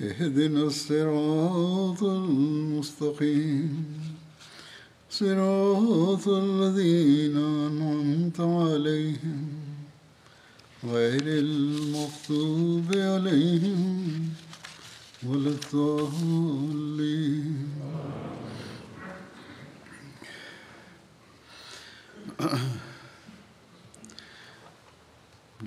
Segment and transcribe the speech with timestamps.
[0.00, 3.84] اهدنا الصراط المستقيم.
[5.10, 9.48] صراط الذين أنعمت عليهم
[10.84, 14.28] غير المغضوب عليهم
[15.26, 16.78] ولا الضالين.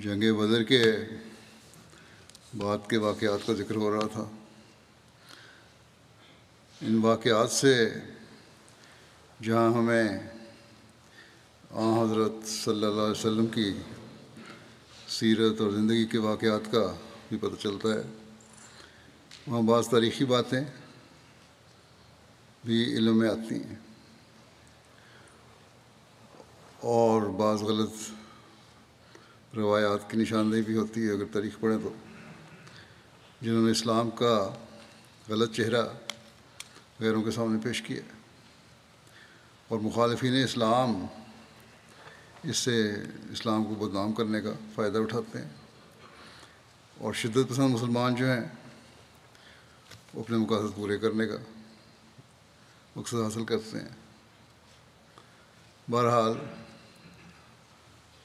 [0.02, 0.82] جنگ بدر کے
[2.58, 4.24] بعد کے واقعات کا ذکر ہو رہا تھا۔
[6.80, 7.94] ان واقعات سے
[9.42, 10.08] جہاں ہمیں
[11.70, 13.74] آ حضرت صلی اللہ علیہ وسلم کی
[15.08, 16.94] سیرت اور زندگی کے واقعات کا
[17.28, 18.02] بھی پتہ چلتا ہے۔
[19.46, 20.64] وہاں بعض تاریخی باتیں
[22.64, 23.74] بھی علم میں آتی ہیں۔
[26.80, 27.92] اور بعض غلط
[29.56, 31.94] روایات کی نشاندہی بھی ہوتی ہے اگر تاریخ پڑھیں تو۔
[33.42, 34.50] جنہوں نے اسلام کا
[35.28, 35.88] غلط چہرہ
[37.00, 38.00] غیروں کے سامنے پیش کیا
[39.68, 41.06] اور مخالفین اسلام
[42.42, 42.92] اس سے
[43.30, 45.48] اسلام کو بدنام کرنے کا فائدہ اٹھاتے ہیں۔
[46.98, 48.40] اور شدت پسند مسلمان جو ہیں،
[50.14, 51.36] وہ اپنے مقاصد پورے کرنے کا
[52.96, 53.88] مقصد حاصل کرتے ہیں۔
[55.90, 56.32] بہرحال،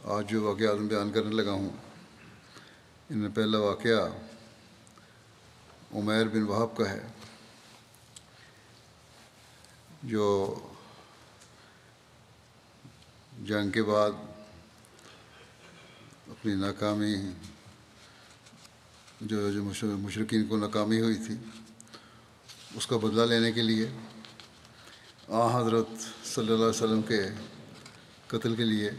[0.03, 1.69] آج جو واقعات میں بیان کرنے لگا ہوں،
[3.09, 4.26] ان میں پہلا واقعہ
[5.91, 7.07] عمیر بن وہاب کا ہے،
[10.03, 10.25] جو
[13.45, 14.11] جنگ کے بعد
[16.27, 17.15] اپنی ناکامی،
[19.21, 19.63] جو جو
[19.97, 21.35] مشرقین کو ناکامی ہوئی تھی،
[22.75, 23.89] اس کا بدلہ لینے کے لیے
[25.27, 25.87] آ حضرت
[26.25, 27.21] صلی اللہ علیہ وسلم کے
[28.27, 28.91] قتل کے لیے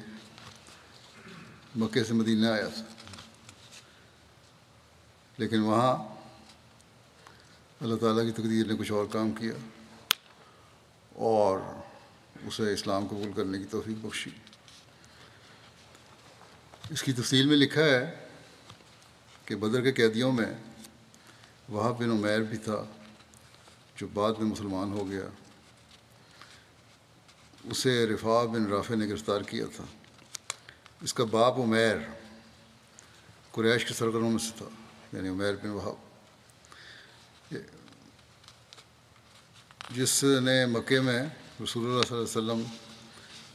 [1.77, 2.83] مکے سے مدینہ آیا تھا۔
[5.39, 6.18] لیکن وہاں
[7.81, 9.53] اللہ تعالیٰ کی تقدیر نے کچھ اور کام کیا
[11.15, 11.59] اور
[12.47, 14.31] اسے اسلام قبول کرنے کی توفیق بخشی۔
[16.91, 18.29] اس کی تفصیل میں لکھا ہے
[19.45, 20.55] کہ بدر کے قیدیوں میں
[21.69, 22.85] وہاں بن عمیر بھی تھا
[23.97, 25.29] جو بعد میں مسلمان ہو گیا۔
[27.65, 29.85] اسے رفا بن رافع نے گرفتار کیا تھا۔
[31.01, 31.97] اس کا باپ عمیر
[33.53, 34.67] قریش کے سرگرموں میں سے تھا
[35.13, 36.08] یعنی عمیر بن وہاب۔
[39.91, 41.23] جس نے مکے میں
[41.63, 42.77] رسول اللہ صلی اللہ علیہ وسلم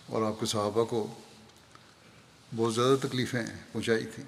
[0.06, 1.20] اور آپ کے صحابہ کو
[2.56, 4.26] بہت زیادہ تکلیفیں پہنچائی تھیں۔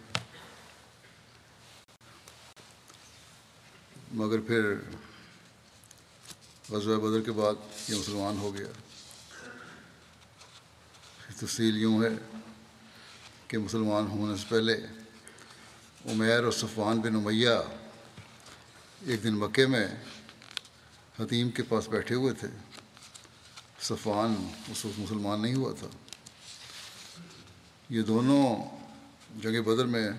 [4.12, 4.76] مگر پھر
[6.70, 7.54] غزوہ بدر کے بعد
[7.90, 8.68] یہ مسلمان ہو گیا۔
[11.40, 12.40] تفصیل یوں ہے
[13.48, 14.74] کہ مسلمان ہونے سے پہلے
[16.06, 17.50] عمیر اور صفوان بن امیہ
[19.06, 19.88] ایک دن مکے میں
[21.20, 22.48] حتیم کے پاس بیٹھے ہوئے تھے۔
[23.82, 25.88] صفوان اس وقت مسلمان نہیں ہوا تھا۔
[27.90, 28.56] یہ دونوں
[29.42, 30.10] جنگ بدر میں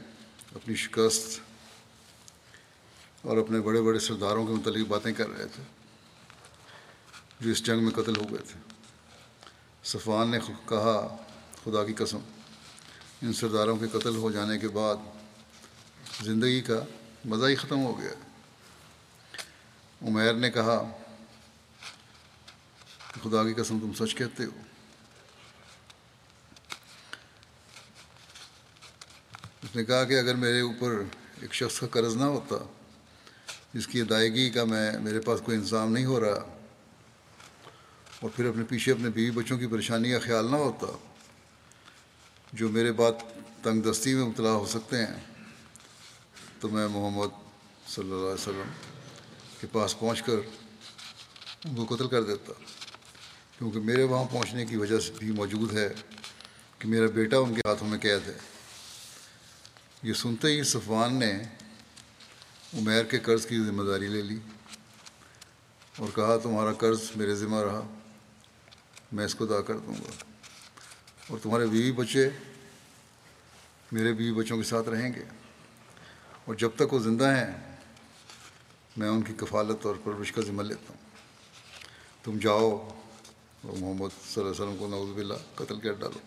[0.55, 1.41] اپنی شکست
[3.23, 5.63] اور اپنے بڑے بڑے سرداروں کے متعلق باتیں کر رہے تھے،
[7.41, 8.61] جو اس جنگ میں قتل ہو گئے تھے۔
[9.85, 11.17] صفوان نے کہا،
[11.65, 12.19] خدا کی قسم،
[13.23, 14.97] ان سرداروں کے قتل ہو جانے کے بعد
[16.23, 16.85] زندگی کا
[17.25, 18.26] مزہ ہی ختم ہو گیا۔
[20.03, 20.79] عمیر نے کہا
[23.13, 24.63] کہ خدا کی قسم تم سچ کہتے ہو؟
[29.63, 31.01] اس نے کہا کہ اگر میرے اوپر
[31.41, 32.57] ایک شخص کا قرض نہ ہوتا،
[33.75, 36.45] جس کی ادائیگی کا میں میرے پاس کوئی انتظام نہیں ہو رہا،
[38.21, 40.87] اور پھر اپنے پیچھے اپنے بیوی بچوں کی پریشانی کا خیال نہ ہوتا،
[42.53, 43.25] جو میرے بات
[43.63, 45.19] تنگ دستی میں مبتلا ہو سکتے ہیں،
[46.61, 47.33] تو میں محمد
[47.89, 48.71] صلی اللہ علیہ وسلم
[49.61, 50.33] کے پاس پہنچ کر
[51.65, 52.53] ان کو قتل کر دیتا۔
[53.59, 55.89] کیونکہ میرے وہاں پہنچنے کی وجہ سے بھی موجود ہے
[56.79, 58.39] کہ میرا بیٹا ان کے ہاتھوں میں قید ہے۔
[60.03, 61.33] یہ سنتے ہی صفوان نے
[62.75, 64.39] عمیر کے قرض کی ذمہ داری لے لی
[65.97, 67.95] اور کہا، تمہارا قرض میرے ذمہ رہا،
[69.13, 70.11] میں اس کو ادا کر دوں گا۔
[71.29, 72.29] اور تمہارے بیوی بچے
[73.93, 75.25] میرے بیوی بچوں کے ساتھ رہیں گے۔
[76.45, 77.76] اور جب تک وہ زندہ ہیں
[78.97, 80.97] میں ان کی کفالت اور پرورش کا ذمہ لیتا ہوں۔
[82.25, 82.89] تم جاؤ
[83.63, 86.19] اور محمد صلی اللہ علیہ وسلم کو نعوذ باللہ قتل کر ڈالو۔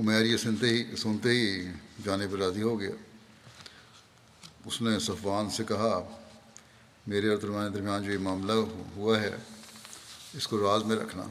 [0.00, 1.68] عمیر یہ سنتے ہی سنتے ہی
[2.04, 2.90] جانے پہ راضی ہو گیا۔
[4.64, 6.08] اس نے صفوان سے کہا،
[7.06, 8.52] میرے اور درمیان درمیان جو یہ معاملہ
[8.96, 9.36] ہوا ہے،
[10.34, 11.24] اس کو راز میں رکھنا۔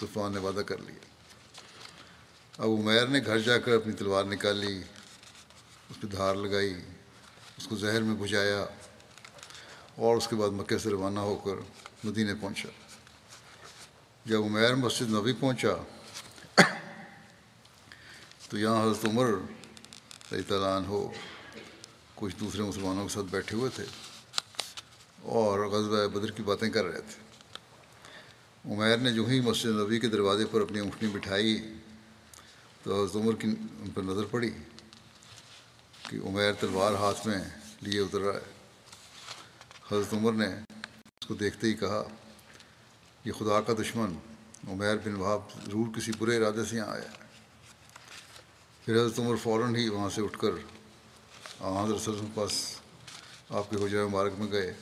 [0.00, 0.98] صفوان نے وعدہ کر لیا۔
[2.58, 4.82] اب عمیر نے گھر جا کر اپنی تلوار نکالی،
[5.90, 6.74] اس پہ دھار لگائی۔
[7.58, 8.64] اس کو زہر میں بجھایا
[9.96, 11.56] اور اس کے بعد مکے سے روانہ ہو کر
[12.04, 12.68] مدینے پہنچا۔
[14.24, 15.74] جب عمیر مسجد نبی پہنچا،
[18.48, 19.26] تو یہاں حضرت عمر
[20.32, 21.12] رضی تعالیٰ عنہ ہو
[22.14, 23.84] کچھ دوسرے مسلمانوں کے ساتھ بیٹھے ہوئے تھے
[25.22, 27.24] اور غزوہ بدر کی باتیں کر رہے تھے۔
[28.74, 31.74] عمیر نے جو ہی مسجد نبی کے دروازے پر اپنی اونٹنی بٹھائی
[32.82, 34.50] تو حضرت عمر کی ان پر نظر پڑی۔
[36.08, 37.38] کہ عمیر تلوار ہاتھ میں
[37.80, 38.44] لیے اتر رہا ہے۔
[39.90, 40.46] حضرت عمر نے
[41.20, 42.02] اس کو دیکھتے ہی کہا،
[43.24, 44.14] یہ خدا کا دشمن
[44.68, 47.24] عمیر بن وہاب ضرور کسی برے ارادے سے یہاں آیا ہے۔
[48.84, 52.52] پھر حضرت عمر فوراً ہی وہاں سے اٹھ کر حضرت صلی اللہ علیہ کے پاس
[53.50, 54.74] آپ کے حجرہ مبارک میں گئے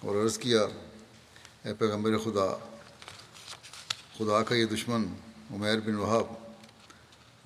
[0.00, 0.62] اور عرض کیا،
[1.64, 2.48] اے پیغمبر خدا
[4.18, 5.06] خدا کا یہ دشمن
[5.50, 6.26] عمیر بن وہاب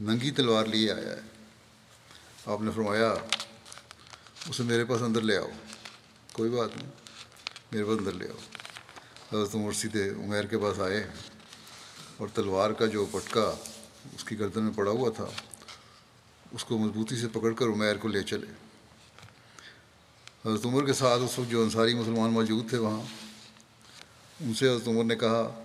[0.00, 1.31] ننگی تلوار لیے آیا ہے۔
[2.46, 3.14] آپ نے فرمایا،
[4.48, 5.50] اسے میرے پاس اندر لے آؤ۔
[6.32, 6.90] کوئی بات نہیں،
[7.72, 8.38] میرے پاس اندر لے آؤ۔
[9.32, 11.06] حضرت عمر سیدھے عمیر کے پاس آئے
[12.16, 13.54] اور تلوار کا جو پٹکا
[14.14, 15.26] اس کی گردن میں پڑا ہوا تھا،
[16.52, 18.46] اس کو مضبوطی سے پکڑ کر عمیر کو لے چلے۔
[20.46, 23.00] حضرت عمر کے ساتھ اس وقت جو انصاری مسلمان موجود تھے وہاں،
[24.40, 25.64] ان سے حضرت عمر نے کہا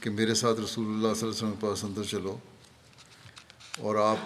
[0.00, 2.38] کہ میرے ساتھ رسول اللہ صلی اللہ علیہ وسلم کے پاس اندر چلو
[3.78, 4.18] اور آپ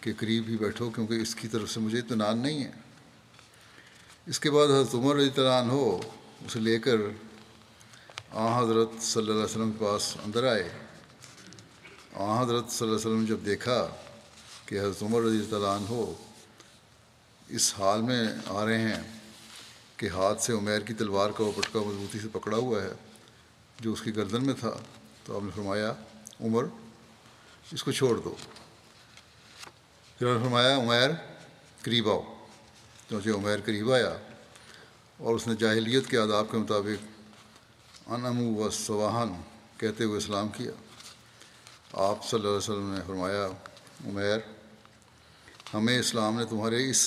[0.00, 2.70] کے قریب ہی بیٹھو کیونکہ اس کی طرف سے مجھے اطمینان نہیں ہے۔
[4.26, 5.40] اس کے بعد حضرت عمر رضی
[5.70, 6.00] ہو
[6.46, 6.96] اسے لے کر
[8.32, 10.68] آ حضرت صلی اللہ علیہ وسلم کے پاس اندر آئے۔
[12.12, 13.88] آ حضرت صلی اللہ علیہ وسلم جب دیکھا
[14.66, 16.14] کہ حضرت عمر رضی اللہ عنہ ہو
[17.48, 19.02] اس حال میں آ رہے ہیں
[19.96, 22.92] کہ ہاتھ سے عمیر کی تلوار کا وہ پٹکا مضبوطی سے پکڑا ہوا ہے،
[23.80, 24.70] جو اس کی گردن میں تھا،
[25.24, 25.92] تو آپ نے فرمایا،
[26.40, 26.64] عمر،
[27.72, 28.34] اس کو چھوڑ دو۔
[30.20, 31.10] پھر نے فرمایا عمیر
[31.82, 32.22] قریب آؤ
[33.08, 34.16] کیونکہ عمیر قریب آیا
[35.18, 39.32] اور اس نے جاہلیت کے آداب کے مطابق انمو و سواہن
[39.76, 40.72] کہتے ہوئے اسلام کیا
[42.06, 43.46] آپ صلی اللہ علیہ وسلم نے فرمایا
[44.06, 44.38] عمیر
[45.74, 47.02] ہمیں اسلام نے تمہارے اس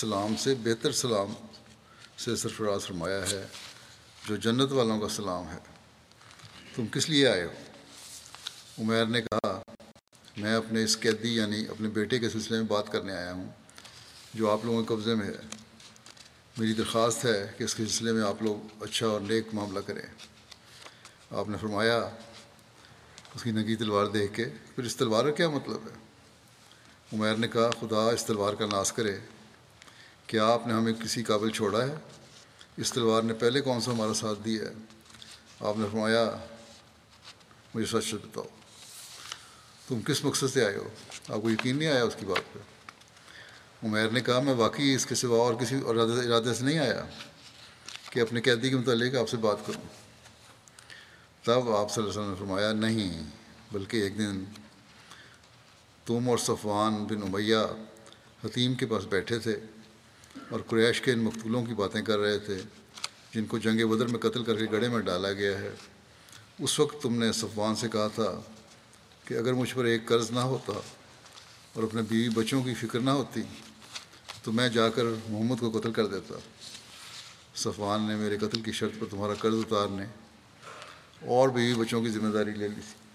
[0.00, 1.32] سلام سے بہتر سلام
[2.18, 3.46] سے سرفراز فرمایا ہے
[4.28, 5.58] جو جنت والوں کا سلام ہے
[6.76, 9.60] تم کس لیے آئے ہو عمیر نے کہا
[10.36, 13.50] میں اپنے اس قیدی یعنی اپنے بیٹے کے سلسلے میں بات کرنے آیا ہوں،
[14.34, 15.56] جو آپ لوگوں کے قبضے میں ہے۔
[16.58, 20.02] میری درخواست ہے کہ اس کے سلسلے میں آپ لوگ اچھا اور نیک معاملہ کریں۔
[21.30, 22.10] آپ نے فرمایا،
[23.34, 26.06] اس کی نگی تلوار دیکھ کے، پھر اس تلوار کا کیا مطلب ہے؟
[27.12, 29.18] عمیر نے کہا، خدا اس تلوار کا ناس کرے۔
[30.26, 31.94] کیا آپ نے ہمیں کسی قابل چھوڑا ہے؟
[32.76, 34.74] اس تلوار نے پہلے کون سا ہمارا ساتھ دیا ہے؟
[35.60, 36.30] آپ نے فرمایا،
[37.74, 38.55] مجھے سچ سچ بتاؤ۔
[39.88, 40.88] تم کس مقصد سے آئے ہو؟
[41.28, 42.58] آپ کو یقین نہیں آیا اس کی بات پہ؟
[43.86, 47.04] عمیر نے کہا، میں واقعی اس کے سوا اور کسی ارادے سے نہیں آیا
[48.10, 49.82] کہ اپنے قیدی کے متعلق آپ سے بات کروں۔
[51.42, 53.22] تب آپ صلی اللہ علیہ وسلم نے فرمایا، نہیں،
[53.72, 54.44] بلکہ ایک دن
[56.06, 57.64] تم اور صفوان بن امیہ
[58.44, 59.56] حتیم کے پاس بیٹھے تھے
[60.50, 62.60] اور قریش کے ان مقتولوں کی باتیں کر رہے تھے،
[63.34, 65.70] جن کو جنگ بدر میں قتل کر کے گڑھے میں ڈالا گیا ہے۔
[66.58, 68.40] اس وقت تم نے صفوان سے کہا تھا
[69.26, 70.72] کہ اگر مجھ پر ایک قرض نہ ہوتا
[71.72, 73.42] اور اپنے بیوی بچوں کی فکر نہ ہوتی
[74.42, 76.34] تو میں جا کر محمد کو قتل کر دیتا۔
[77.56, 80.04] صفوان نے میرے قتل کی شرط پر تمہارا قرض اتارنے
[81.26, 83.06] اور بیوی بچوں کی ذمہ داری لے لی۔ تھی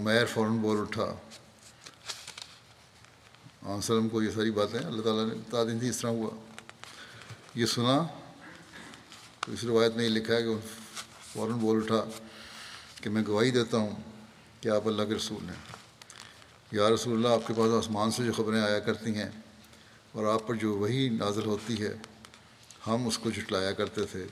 [0.00, 1.14] عمیر فوراً بول اٹھا۔
[3.62, 6.30] عام وسلم کو یہ ساری باتیں اللہ تعالیٰ نے بتا دی تھی، اس طرح ہوا۔
[7.54, 8.06] یہ سنا
[9.40, 10.54] تو اس روایت میں یہ لکھا ہے کہ
[11.32, 12.04] فوراً بول اٹھا۔
[13.02, 13.96] کہ میں گواہی دیتا ہوں
[14.60, 15.72] کہ آپ اللہ کے رسول ہیں۔
[16.72, 19.30] یا رسول اللہ، آپ کے پاس آسمان سے جو خبریں آیا کرتی ہیں
[20.12, 21.94] اور آپ پر جو وہی نازل ہوتی ہے،
[22.86, 24.26] ہم اس کو جھٹلایا کرتے تھے۔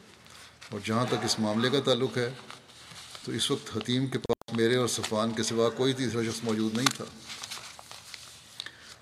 [0.70, 2.30] اور جہاں تک اس معاملے کا تعلق ہے،
[3.24, 6.74] تو اس وقت حتیم کے پاس میرے اور صفان کے سوا کوئی تیسرا شخص موجود
[6.74, 7.04] نہیں تھا۔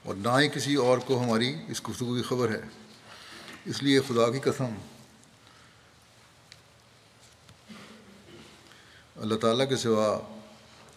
[0.02, 2.60] اور نہ ہی کسی اور کو ہماری اس گفتگو کی خبر ہے۔
[3.64, 4.64] اس لیے خدا کی قسم
[9.16, 10.20] اللہ تعالیٰ کے سوا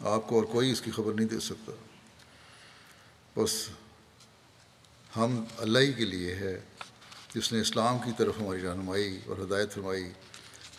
[0.01, 1.71] آپ کو اور کوئی اس کی خبر نہیں دے سکتا۔
[3.35, 3.69] بس
[5.15, 6.61] ہم اللہ ہی کے لیے ہے،
[7.35, 10.03] جس نے اسلام کی طرف ہماری رہنمائی اور ہدایت فرمائی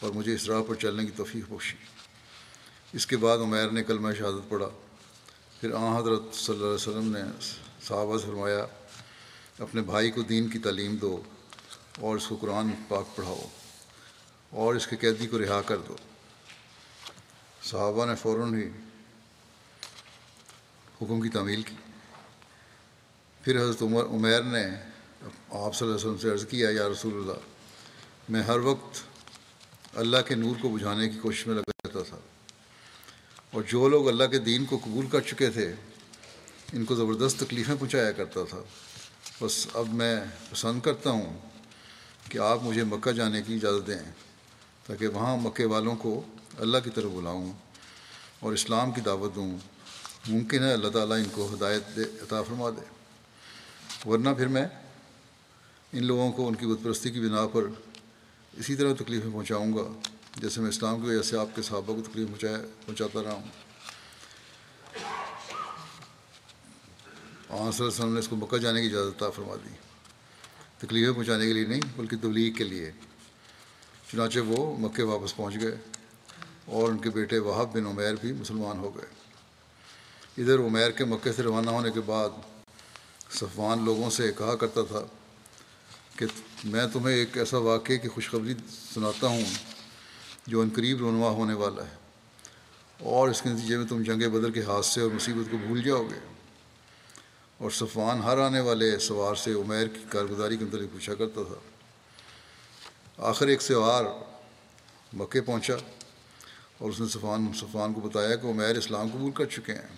[0.01, 1.77] اور مجھے اس راہ پر چلنے کی توفیق بخشی۔
[2.93, 4.69] اس کے بعد عمیر نے کلمہ شہادت پڑھا۔
[5.61, 7.21] پھر آ حضرت صلی اللہ علیہ وسلم نے
[7.83, 8.67] صحابہ سے فرمایا،
[9.59, 11.23] اپنے بھائی کو دین کی تعلیم دو
[12.01, 13.49] اور اس کو قرآن پاک پڑھاؤ
[14.51, 15.97] اور اس کے قیدی کو رہا کر دو۔
[17.71, 18.69] صحابہ نے فوراً ہی
[21.03, 21.75] حکم کی تعمیل کی۔
[23.43, 24.65] پھر حضرت عمر عمیر نے
[25.51, 27.41] آپ صلی اللہ علیہ وسلم سے عرض کیا، یا رسول اللہ،
[28.29, 29.01] میں ہر وقت
[29.97, 32.17] اللہ کے نور کو بجھانے کی کوشش میں لگا رہتا تھا۔
[33.51, 35.75] اور جو لوگ اللہ کے دین کو قبول کر چکے تھے،
[36.73, 38.59] ان کو زبردست تکلیفیں پہنچایا کرتا تھا۔
[39.41, 40.21] بس اب میں
[40.51, 41.39] پسند کرتا ہوں
[42.29, 44.13] کہ آپ مجھے مکہ جانے کی اجازت دیں
[44.87, 46.25] تاکہ وہاں مکے والوں کو
[46.59, 47.53] اللہ کی طرف بلاؤں
[48.41, 49.59] اور اسلام کی دعوت دوں،
[50.29, 52.85] ممکن ہے اللہ تعالیٰ ان کو ہدایت دے، عطا فرما دے۔
[54.09, 54.67] ورنہ پھر میں
[55.93, 57.63] ان لوگوں کو ان کی بت پرستی کی بنا پر
[58.53, 62.03] اسی طرح تکلیفیں پہنچاؤں گا، جیسے میں اسلام کی وجہ سے آپ کے صحابہ کو
[62.11, 63.49] تکلیف پہنچایا پہنچاتا رہا ہوں۔
[67.49, 69.75] آن صلی اللہ علیہ وسلم نے اس کو مکہ جانے کی اجازت عطا فرما دی۔
[70.79, 72.93] تکلیفیں پہنچانے کے لیے نہیں، بلکہ تبلیغ کے لیے۔
[74.13, 75.77] چنانچہ وہ مکے واپس پہنچ گئے۔
[76.69, 79.07] اور ان کے بیٹے وہاب بن عمیر بھی مسلمان ہو گئے۔
[80.43, 82.29] ادھر عمیر کے مکے سے روانہ ہونے کے بعد
[83.31, 85.01] صفوان لوگوں سے کہا کرتا تھا
[86.17, 86.27] کہ
[86.65, 88.55] میں تمہیں ایک ایسا واقعے کی خوشخبری
[88.95, 89.45] سناتا ہوں
[90.47, 91.95] جو ان قریب رونما ہونے والا ہے۔
[93.01, 96.03] اور اس کے نتیجے میں تم جنگ بدر کے حادثے اور مصیبت کو بھول جاؤ
[96.03, 96.19] گے۔
[97.59, 101.55] اور صفوان ہر آنے والے سوار سے عمیر کی کارگزاری کے متعلق پوچھا کرتا تھا۔
[103.29, 104.05] آخر ایک سوار
[105.13, 105.75] مکے پہنچا۔
[106.79, 109.89] اور اس نے صفان صفان کو بتایا کہ عمیر اسلام قبول کر چکے ہیں۔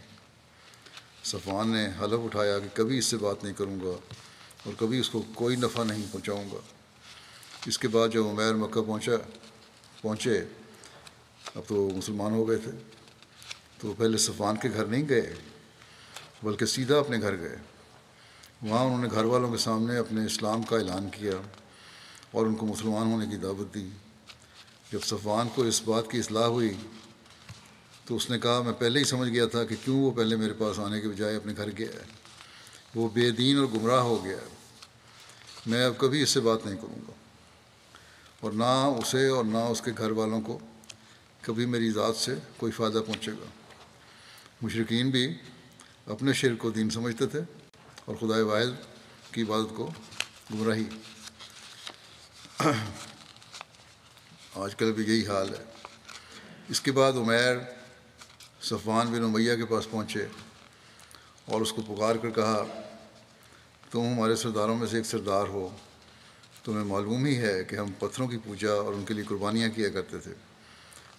[1.25, 4.15] صفان نے حلف اٹھایا کہ کبھی اس سے بات نہیں کروں گا
[4.65, 6.59] اور کبھی اس کو کوئی نفع نہیں پہنچاؤں گا۔
[7.67, 9.13] اس کے بعد جب عمیر مکہ پہنچا
[10.03, 10.45] پہنچے،
[11.55, 12.71] اب تو مسلمان ہو گئے تھے۔
[13.79, 15.35] تو پہلے صفان کے گھر نہیں گئے،
[16.43, 17.57] بلکہ سیدھا اپنے گھر گئے۔
[18.63, 21.33] وہاں انہوں نے گھر والوں کے سامنے اپنے اسلام کا اعلان کیا
[22.31, 23.89] اور ان کو مسلمان ہونے کی دعوت دی۔
[24.93, 26.75] جب صفوان کو اس بات کی اصلاح ہوئی
[28.05, 30.53] تو اس نے کہا، میں پہلے ہی سمجھ گیا تھا کہ کیوں وہ پہلے میرے
[30.53, 32.05] پاس آنے کے بجائے اپنے گھر گیا ہے؟
[32.95, 34.49] وہ بے دین اور گمراہ ہو گیا ہے۔
[35.67, 37.13] میں اب کبھی اس سے بات نہیں کروں گا۔
[38.41, 40.59] اور نہ اسے اور نہ اس کے گھر والوں کو
[41.41, 43.45] کبھی میری ذات سے کوئی فائدہ پہنچے گا۔
[44.63, 45.35] مشرقین بھی
[46.07, 47.41] اپنے شر کو دین سمجھتے تھے
[48.05, 48.83] اور خدائے واحد
[49.33, 49.91] کی عبادت کو
[50.55, 50.85] گمراہی۔
[54.55, 55.65] آج کل بھی یہی حال ہے۔
[56.69, 57.57] اس کے بعد عمیر
[58.63, 60.27] صفوان بن امیہ کے پاس پہنچے
[61.45, 62.65] اور اس کو پکار کر کہا،
[63.91, 65.77] تم ہمارے سرداروں میں سے ایک سردار ہو۔
[66.65, 69.89] تمہیں معلوم ہی ہے کہ ہم پتھروں کی پوجا اور ان کے لیے قربانیاں کیا
[69.89, 70.35] کرتے تھے۔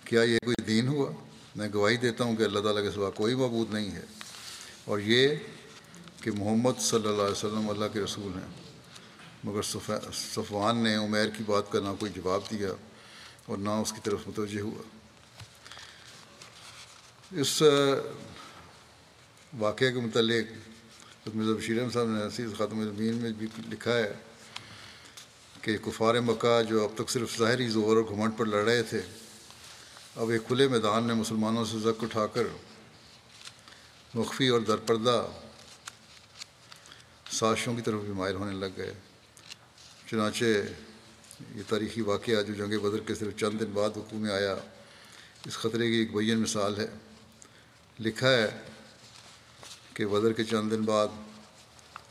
[0.05, 1.11] کیا یہ کوئی دین ہوا؟
[1.55, 4.03] میں گواہی دیتا ہوں کہ اللہ تعالیٰ کے سوا کوئی معبود نہیں ہے۔
[4.85, 5.35] اور یہ
[6.21, 8.63] کہ محمد صلی اللہ علیہ وسلم اللہ کے رسول ہیں۔
[9.43, 9.61] مگر
[10.13, 12.69] صفوان نے عمیر کی بات کا نہ کوئی جواب دیا۔
[13.45, 14.81] اور نہ اس کی طرف متوجہ ہوا
[17.31, 17.61] اس
[19.53, 24.11] واقعے کے متعلق مرزا بشیر احمد صاحب نے حسیز خاتم الدین میں بھی لکھا ہے
[25.61, 29.01] کہ کفار مکہ جو اب تک صرف ظاہری زور اور گھمنٹ پر لڑ رہے تھے
[30.15, 32.47] اب ایک کھلے میدان میں مسلمانوں سے زک اٹھا کر
[34.13, 35.25] مخفی اور درپردہ
[37.31, 38.93] سازشوں کی طرف بھی مائل ہونے لگ گئے
[40.07, 40.45] چنانچہ
[41.55, 44.55] یہ تاریخی واقعہ جو جنگ بدر کے صرف چند دن بعد حکومت میں آیا،
[45.45, 46.87] اس خطرے کی ایک بین مثال ہے۔
[47.99, 48.61] لکھا ہے
[49.93, 51.07] کہ بدر کے چند دن بعد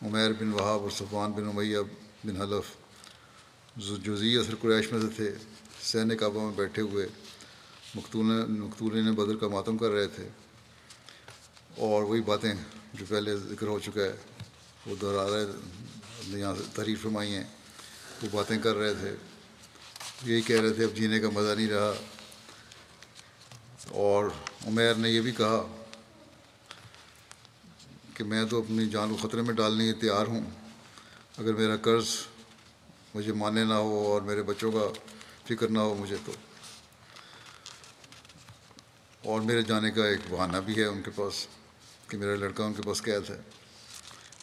[0.02, 1.78] عمیر بن وہاب اور صفوان بن امیہ
[2.24, 2.76] بن حلف
[4.06, 5.34] جزی اثر قریش میں سے تھے
[5.82, 7.08] سین کعبہ میں بیٹھے ہوئے،
[7.94, 10.28] مقتول نے بدر کا ماتم کر رہے تھے۔
[11.76, 12.52] اور وہی باتیں
[12.94, 14.16] جو پہلے ذکر ہو چکا ہے،
[14.86, 15.44] وہ دہرا رہے
[16.38, 17.44] یہاں سے تعریف فرمائی ہیں۔
[18.22, 19.16] وہ باتیں کر رہے تھے۔
[20.22, 21.92] یہی کہہ رہے تھے، اب جینے کا مزہ نہیں رہا۔
[23.88, 24.24] اور
[24.66, 25.84] عمیر نے یہ بھی کہا
[28.14, 30.40] کہ میں تو اپنی جان کو خطرے میں ڈالنے کے تیار ہوں۔
[31.38, 32.06] اگر میرا قرض
[33.14, 34.88] مجھے مانے نہ ہو اور میرے بچوں کا
[35.44, 36.32] فکر نہ ہو مجھے تو۔
[39.24, 41.46] اور میرے جانے کا ایک بہانہ بھی ہے ان کے پاس
[42.08, 43.40] کہ میرا لڑکا ان کے پاس قید ہے۔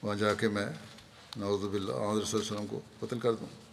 [0.02, 0.66] وہاں جا کے میں
[1.36, 3.67] نوز باللہ علیہ وسلم کو قتل کر دوں۔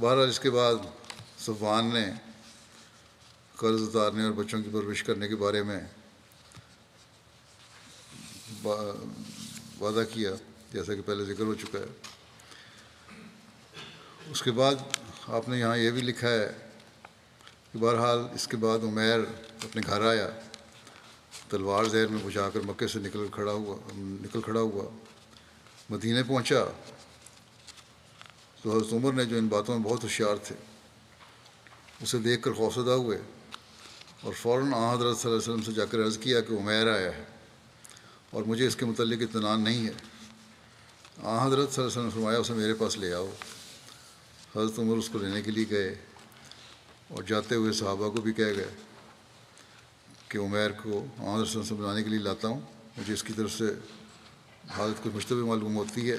[0.00, 0.74] بہرحال اس کے بعد
[1.38, 2.04] صفوان نے
[3.56, 5.80] قرض اتارنے اور بچوں کی پرورش کرنے کے بارے میں
[8.64, 10.30] وعدہ کیا،
[10.72, 11.86] جیسا کہ پہلے ذکر ہو چکا ہے۔
[14.30, 14.74] اس کے بعد
[15.36, 16.52] آپ نے یہاں یہ بھی لکھا ہے
[17.72, 19.20] کہ بہرحال اس کے بعد عمیر
[19.64, 20.28] اپنے گھر آیا،
[21.48, 24.88] تلوار زہر میں بجھا کر مکے سے نکل کھڑا ہوا، نکل کھڑا ہوا،
[25.90, 26.64] مدینے پہنچا۔
[28.66, 30.54] تو حضرت عمر نے جو ان باتوں میں بہت ہوشیار تھے،
[32.02, 33.18] اسے دیکھ کر خوفزدہ ہوئے
[34.20, 36.94] اور فوراً آ حضرت صلی اللہ علیہ وسلم سے جا کر عرض کیا کہ عمیر
[36.94, 37.24] آیا ہے
[38.30, 39.92] اور مجھے اس کے متعلق اطمینان نہیں ہے۔
[41.22, 43.30] آ حضرت صلی اللہ علیہ وسلم فرمایا، اسے میرے پاس لے آؤ۔
[44.56, 45.94] حضرت عمر اس کو لینے کے لیے گئے
[47.08, 48.70] اور جاتے ہوئے صحابہ کو بھی کہہ گئے
[50.28, 52.60] کہ عمیر کو آ حضرت سے بنانے کے لیے لاتا ہوں۔
[52.98, 53.66] مجھے اس کی طرف سے
[54.68, 56.18] حالت کو مشتبہ معلوم ہوتی ہے۔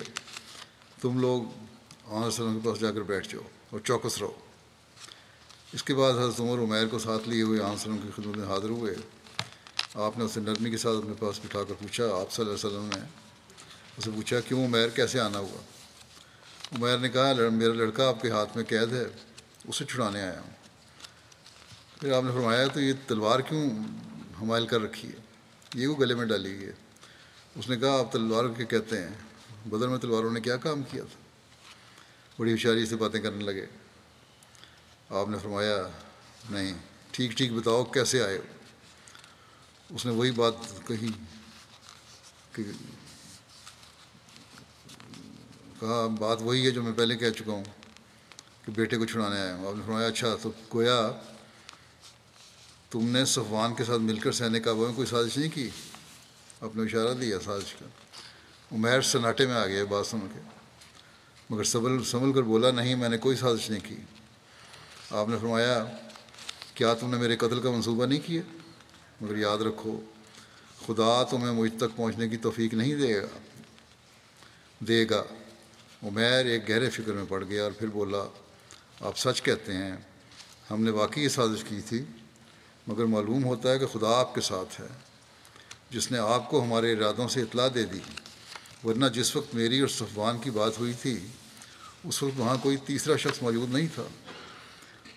[1.01, 1.66] تم لوگ
[2.07, 4.31] آ وسلم کے پاس جا کر بیٹھ جاؤ اور چوکس رہو۔
[5.73, 8.47] اس کے بعد حضرت عمر عمیر کو ساتھ لیے ہوئے آ وسلم کی خدمت میں
[8.47, 8.95] حاضر ہوئے۔
[9.93, 12.77] آپ نے اسے نرمی کے ساتھ اپنے پاس بٹھا کر پوچھا، آپ صلی اللہ علیہ
[12.77, 13.05] وسلم نے
[13.97, 15.61] اسے پوچھا، کیوں عمیر کیسے آنا ہوا؟
[16.77, 19.05] عمیر نے کہا میرا لڑکا آپ کے ہاتھ میں قید ہے،
[19.67, 20.51] اسے چھڑانے آیا ہوں۔
[22.01, 23.69] پھر آپ نے فرمایا، تو یہ تلوار کیوں
[24.41, 25.17] حمائل کر رکھی ہے؟
[25.75, 26.73] یہ وہ گلے میں ڈالی گئی ہے۔
[27.55, 29.13] اس نے کہا، آپ تلوار کے کہتے ہیں۔
[29.65, 31.26] بدر میں تلواروں نے کیا کام کیا تھا؟
[32.39, 33.65] بڑی ہوشیاری سے باتیں کرنے لگے۔
[35.09, 35.87] آپ نے فرمایا،
[36.49, 36.73] نہیں،
[37.11, 38.41] ٹھیک ٹھیک، بتاؤ کیسے آئے ہو؟
[39.95, 40.53] اس نے وہی بات
[40.87, 41.11] کہی
[42.51, 42.63] کہ
[45.79, 47.63] کہا، بات وہی ہے جو میں پہلے کہہ چکا ہوں
[48.65, 51.11] کہ بیٹے کو چھڑانے آیا ہوں۔ آپ نے فرمایا اچھا تو گویا
[52.89, 55.69] تم نے صفوان کے ساتھ مل کر سہنے کا میں کوئی سازش نہیں کی؟
[56.61, 57.85] آپ نے اشارہ دیا سازش کا۔
[58.71, 60.56] عمیر سناٹے میں آ گیا بات سن کے۔
[61.49, 63.95] مگر سبل سنبھل کر بولا، نہیں، میں نے کوئی سازش نہیں کی۔
[65.11, 65.85] آپ نے فرمایا
[66.73, 68.41] کیا تم نے میرے قتل کا منصوبہ نہیں کیا؟
[69.21, 69.99] مگر یاد رکھو،
[70.85, 73.27] خدا تمہیں مجھ تک پہنچنے کی توفیق نہیں دے گا
[74.79, 75.23] دے گا۔
[76.03, 78.23] عمیر ایک گہرے فکر میں پڑ گیا اور پھر بولا،
[79.01, 79.95] آپ سچ کہتے ہیں،
[80.71, 82.03] ہم نے واقعی یہ سازش کی تھی،
[82.87, 84.87] مگر معلوم ہوتا ہے کہ خدا آپ کے ساتھ ہے،
[85.89, 87.99] جس نے آپ کو ہمارے ارادوں سے اطلاع دے دی۔
[88.83, 91.27] ورنہ جس وقت میری اور صفوان کی بات ہوئی تھی،
[92.03, 94.03] اس وقت وہاں کوئی تیسرا شخص موجود نہیں تھا۔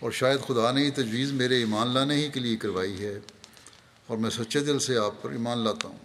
[0.01, 3.19] اور شاید خدا نے یہ تجویز میرے ایمان لانے ہی کے لیے کروائی ہے۔
[4.07, 5.99] اور میں سچے دل سے آپ پر ایمان لاتا ہوں۔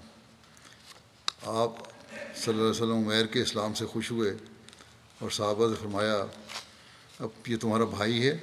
[1.41, 1.71] آپ
[2.35, 4.33] صلی اللہ علیہ وسلم عمیر کے اسلام سے خوش ہوئے
[5.19, 6.25] اور صحابہ سے فرمایا،
[7.19, 8.37] اب یہ تمہارا بھائی ہے،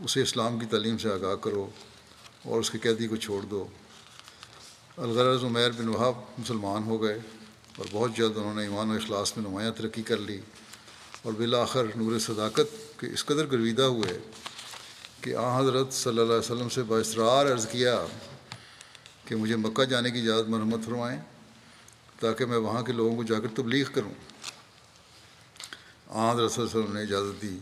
[0.00, 1.70] اسے اسلام کی تعلیم سے آگاہ کرو
[2.42, 3.66] اور اس کی قیدی کو چھوڑ دو۔
[4.96, 7.18] الغرض عمیر بن وہاب مسلمان ہو گئے۔
[7.76, 10.40] اور بہت جلد انہوں نے ایمان و اخلاص میں نمایاں ترقی کر لی
[11.22, 14.18] اور بالآخر نور صداقت کے اس قدر گرویدہ ہوئے
[15.20, 18.06] کہ آ حضرت صلی اللہ علیہ وسلم سے باصرار عرض کیا
[19.24, 21.20] کہ مجھے مکہ جانے کی اجازت مرمت فرمائیں
[22.20, 24.12] تاکہ میں وہاں کے لوگوں کو جا کر تبلیغ کروں۔
[26.08, 27.58] آ حضرت صلی اللہ علیہ وسلم نے اجازت دی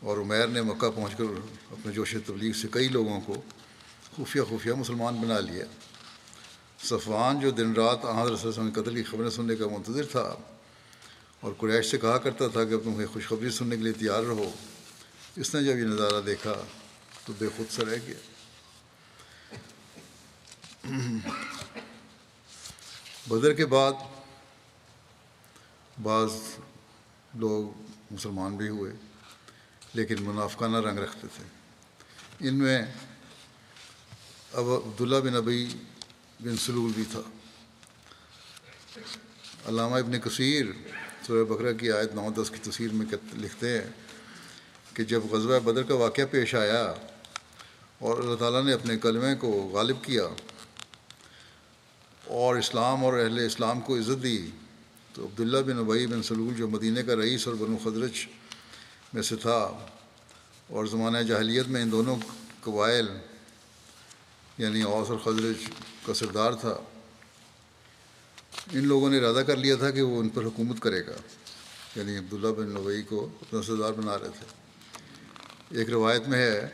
[0.00, 1.24] اور عمیر نے مکہ پہنچ کر
[1.70, 3.42] اپنے جوش تبلیغ سے کئی لوگوں کو
[4.16, 5.64] خفیہ خفیہ مسلمان بنا لیا۔
[6.82, 10.06] صفوان جو دن رات حضرت صلی اللہ علیہ وسلم قتل کی خبریں سننے کا منتظر
[10.10, 10.34] تھا
[11.40, 14.50] اور قریش سے کہا کرتا تھا کہ تمہیں خوشخبری سننے کے لیے تیار رہو،
[15.36, 16.54] اس نے جب یہ نظارہ دیکھا
[17.24, 18.20] تو بے خود سے رہ گیا۔
[23.28, 23.92] بدر کے بعد
[26.02, 26.30] بعض
[27.34, 27.62] لوگ
[28.10, 28.92] مسلمان بھی ہوئے،
[29.94, 31.44] لیکن منافقانہ رنگ رکھتے تھے۔
[32.48, 32.80] ان میں
[34.52, 35.66] اب عبداللہ بن ابی
[36.42, 37.20] بن سلول بھی تھا۔
[39.68, 40.66] علامہ ابن کثیر
[41.26, 43.90] سورہ بکرا کی آیت نو دس کی تصویر میں لکھتے ہیں
[44.94, 46.82] کہ جب غزوہ بدر کا واقعہ پیش آیا
[47.98, 50.26] اور اللہ تعالیٰ نے اپنے کلمے کو غالب کیا
[52.26, 54.50] اور اسلام اور اہل اسلام کو عزت دی،
[55.14, 58.26] تو عبداللہ بن ابئی بن سلول جو مدینہ کا رئیس اور بنو خدرج
[59.12, 59.60] میں سے تھا
[60.66, 62.16] اور زمانہ جاہلیت میں ان دونوں
[62.60, 63.06] قبائل
[64.58, 65.64] یعنی اوس اور خدرج
[66.06, 66.80] کا سردار تھا۔
[68.72, 71.14] ان لوگوں نے ارادہ کر لیا تھا کہ وہ ان پر حکومت کرے گا۔
[71.96, 74.46] یعنی عبداللہ بن نوئی کو اپنا سردار بنا رہے تھے۔
[75.78, 76.68] ایک روایت میں ہے،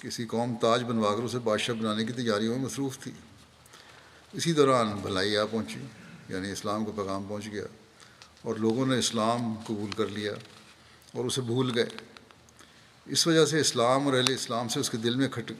[0.00, 3.12] کسی قوم تاج بنوا کر اسے بادشاہ بنانے کی تیاریوں میں مصروف تھی۔
[4.32, 5.80] اسی دوران بھلائی آ پہنچی
[6.28, 7.64] یعنی اسلام کا پیغام پہنچ گیا۔
[8.42, 10.32] اور لوگوں نے اسلام قبول کر لیا
[11.12, 11.86] اور اسے بھول گئے۔
[13.06, 15.52] اس وجہ سے اسلام اور اہل اسلام سے اس کے دل میں کھٹ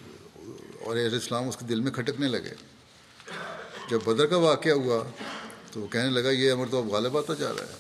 [0.81, 2.78] اور اہل اسلام اس کے دل میں کھٹکنے لگے۔
[3.91, 5.05] جب بدر کا واقعہ ہوا
[5.73, 7.75] تو وہ کہنے لگا، یہ امر تو اب غالب آتا جا رہا ہے۔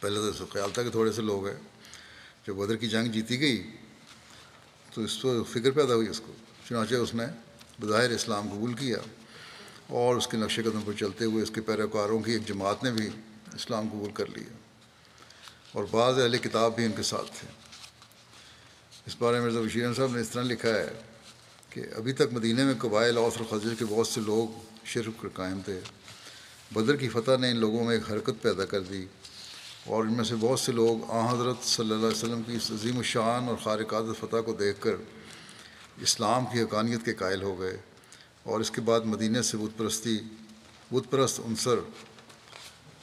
[0.00, 1.56] پہلے تو اس خیال تھا کہ تھوڑے سے لوگ ہیں۔
[2.46, 3.70] جب بدر کی جنگ جیتی گئی
[4.94, 6.32] تو اس کو فکر پیدا ہوئی اس کو۔
[6.68, 7.24] چنانچہ اس نے
[7.80, 8.98] بظاہر اسلام قبول کیا
[9.86, 12.90] اور اس کے نقش قدم پر چلتے ہوئے اس کے پیروکاروں کی ایک جماعت نے
[12.90, 13.08] بھی
[13.54, 14.56] اسلام قبول کر لیا۔
[15.72, 17.48] اور بعض اہل کتاب بھی ان کے ساتھ تھے۔
[19.06, 20.92] اس بارے میں مرزا بشیر صاحب نے اس طرح لکھا ہے
[21.70, 25.60] کہ ابھی تک مدینہ میں قبائل اوس اور خزر کے بہت سے لوگ شرک قائم
[25.64, 25.80] تھے۔
[26.72, 29.06] بدر کی فتح نے ان لوگوں میں ایک حرکت پیدا کر دی
[29.86, 32.96] اور ان میں سے بہت سے لوگ آ حضرت صلی اللہ علیہ وسلم کی عظیم
[32.96, 34.92] الشان اور خارقات فتح کو دیکھ کر
[36.00, 37.76] اسلام کی حقانیت کے قائل ہو گئے
[38.42, 40.18] اور اس کے بعد مدینہ سے بت پرستی،
[40.90, 41.78] بت پرست عنصر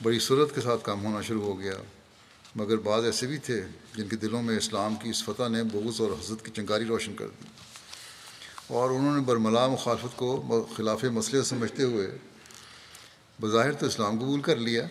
[0.03, 1.75] بڑی صورت کے ساتھ کام ہونا شروع ہو گیا۔
[2.55, 3.61] مگر بعض ایسے بھی تھے
[3.95, 7.15] جن کے دلوں میں اسلام کی اس فتح نے بغض اور حضرت کی چنگاری روشن
[7.15, 7.58] کر دی۔
[8.69, 12.07] اور انہوں نے برملا مخالفت کو خلاف مسئلے سمجھتے ہوئے
[13.41, 14.83] بظاہر تو اسلام قبول کر لیا،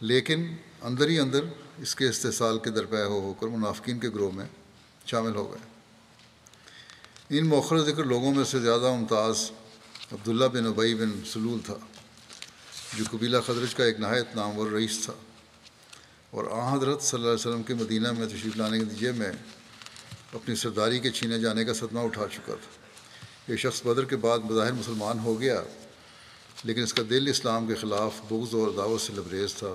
[0.00, 0.46] لیکن
[0.82, 1.44] اندر ہی اندر
[1.78, 4.46] اس کے استحصال کے درپے ہو ہو کر منافقین کے گروہ میں
[5.06, 9.50] شامل ہو گئے۔ ان موخر ذکر لوگوں میں سے زیادہ ممتاز
[10.12, 11.76] عبداللہ بن ابئی بن سلول تھا،
[12.96, 15.12] جو قبیلہ خدرج کا ایک نہایت نامور رئیس تھا۔
[16.30, 19.32] اور آ حضرت صلی اللہ علیہ وسلم کے مدینہ میں تشریف لانے کے نتیجے میں
[20.32, 24.38] اپنی سرداری کے چھینے جانے کا صدمہ اٹھا چکا تھا۔ یہ شخص بدر کے بعد
[24.38, 25.62] بظاہر مسلمان ہو گیا،
[26.64, 29.74] لیکن اس کا دل اسلام کے خلاف بغض اور دعوت سے لبریز تھا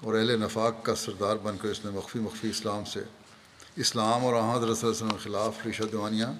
[0.00, 3.00] اور اہل نفاق کا سردار بن کر اس نے مخفی مخفی اسلام سے
[3.76, 6.32] اسلام اور آحد رسول وسلم کے خلاف ریشہ دیوانیاں،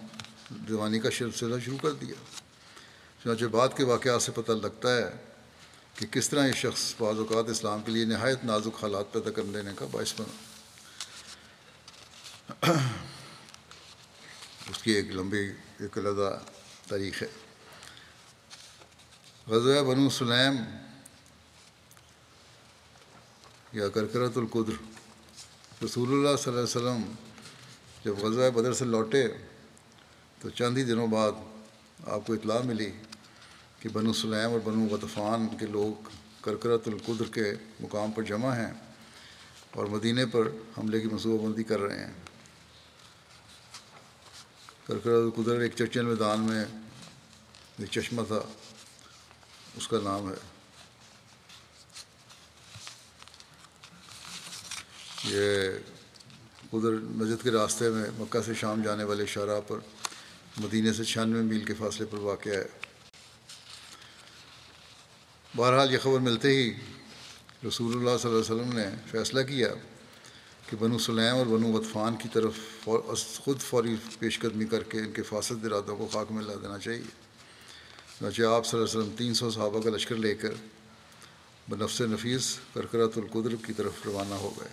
[0.69, 2.15] دیوانی کا سلسلہ شروع کر دیا۔
[3.23, 5.11] چنانچہ بعد کے واقعات سے پتہ لگتا ہے
[5.95, 9.43] کہ کس طرح یہ شخص بعض اوقات اسلام کے لیے نہایت نازک حالات پیدا کر
[9.43, 10.35] دینے کا باعث بنا۔
[14.71, 16.39] اس کی ایک لمبی ایک علیحدہ
[16.89, 17.29] تاریخ ہے۔
[19.47, 20.57] غزوہ بنو سلیم
[23.73, 24.73] یا کرکرت القدر۔
[25.85, 27.13] رسول اللہ صلی اللہ علیہ وسلم
[28.05, 29.29] جب غزوہ بدر سے لوٹے
[30.39, 31.33] تو چند ہی دنوں بعد
[32.07, 32.91] آپ کو اطلاع ملی
[33.81, 36.09] کہ بنو سلیم اور بنو غطفان کے لوگ
[36.41, 38.73] کرکرت القدر کے مقام پر جمع ہیں
[39.71, 40.49] اور مدینہ پر
[40.79, 42.13] حملے کی منصوبہ بندی کر رہے ہیں۔
[44.87, 46.65] کرکرت القدر ایک چرچن میدان میں
[47.79, 48.41] ایک چشمہ تھا،
[49.77, 50.35] اس کا نام ہے۔
[55.25, 55.69] یہ
[56.73, 59.79] ادھر نجد کے راستے میں مکہ سے شام جانے والے شاہراہ پر
[60.57, 62.65] مدینہ سے چھیانوے میل کے فاصلے پر واقع ہے۔
[65.57, 66.73] بہرحال یہ خبر ملتے ہی
[67.69, 69.69] رسول اللہ صلی اللہ علیہ وسلم نے فیصلہ کیا
[70.67, 72.87] کہ بنو سلیم اور بنو وطفان کی طرف
[73.39, 76.79] خود فوری پیش قدمی کر کے ان کے فاصد ارادوں کو خاک میں لا دینا
[76.79, 77.03] چاہیے۔
[78.19, 80.55] چنانچہ آپ صلی اللہ علیہ وسلم تین سو صحابہ کا لشکر لے کر
[81.69, 84.69] بنفس نفیس کرکرت القدر کی طرف روانہ ہو گئے۔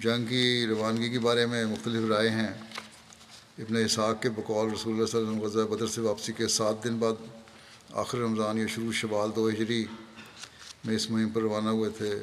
[0.00, 2.52] جنگ کی روانگی کے بارے میں مختلف رائے ہیں۔
[3.58, 6.48] ابن اسحاق کے بقول رسول اللہ صلی اللہ علیہ وسلم غزہ بدر سے واپسی کے
[6.48, 7.12] سات دن بعد
[7.90, 9.84] آخر رمضان یا شروع شبال دو ہجری
[10.84, 12.22] میں اس مہم پر روانہ ہوئے تھے۔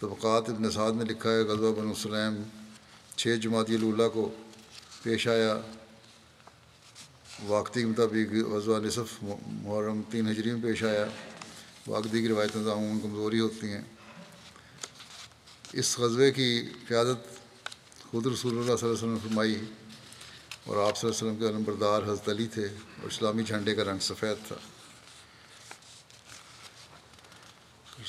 [0.00, 2.42] طبقات ابن سعد نے لکھا ہے، غزوہ بن السلیم
[3.16, 4.34] چھ جماعتی اللہ کو
[5.02, 5.60] پیش آیا۔
[7.46, 11.06] واقعی کے مطابق وضو نصف محرم تین ہجری میں پیش آیا۔
[11.86, 13.82] واقعی کی روایتیں عموماً کمزوری ہوتی ہیں۔
[15.72, 17.18] اس غزوے کی قیادت
[18.10, 19.58] خود رسول اللہ صلی اللہ علیہ وسلم فرمائی
[20.64, 23.74] اور آپ صلی اللہ علیہ وسلم کے علم بردار حضرت علی تھے اور اسلامی جھنڈے
[23.74, 24.56] کا رنگ سفید تھا۔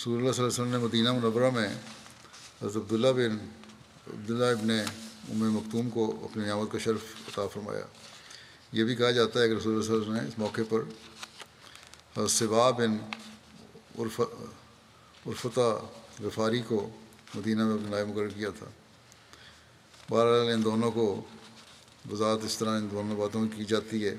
[0.04, 1.68] رسول اللہ صلی اللہ علیہ وسلم نے مدینہ منورہ میں
[2.62, 3.38] حضرت عبداللہ بن
[4.14, 7.86] عبداللہ ابن ام مکتوم کو اپنی نعمت کا شرف عطا فرمایا۔
[8.72, 10.62] یہ بھی کہا جاتا ہے کہ رسول اللہ صلی اللہ علیہ وسلم نے اس موقع
[10.70, 10.80] پر
[12.18, 12.98] حضرت صبا بن
[14.00, 14.20] عرف
[15.26, 15.70] عرفتہ
[16.24, 16.90] غفاری کو
[17.36, 18.66] مدینہ میں اپنا مقرر کیا تھا۔
[20.10, 21.22] بہرحال ان دونوں کو
[22.12, 24.16] وضاحت اس طرح ان دونوں باتوں کی جاتی ہے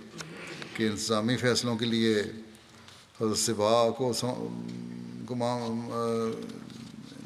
[0.77, 2.23] کہ انتظامی فیصلوں کے لیے
[3.21, 4.13] حضرت صبا کو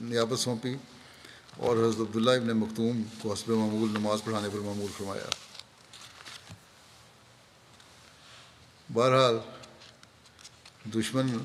[0.00, 0.74] نیابت سونپی
[1.56, 5.30] اور حضرت عبداللہ ابن مختوم کو حسب معمول نماز پڑھانے پر معمول فرمایا۔
[8.92, 9.38] بہرحال،
[10.94, 11.36] دشمن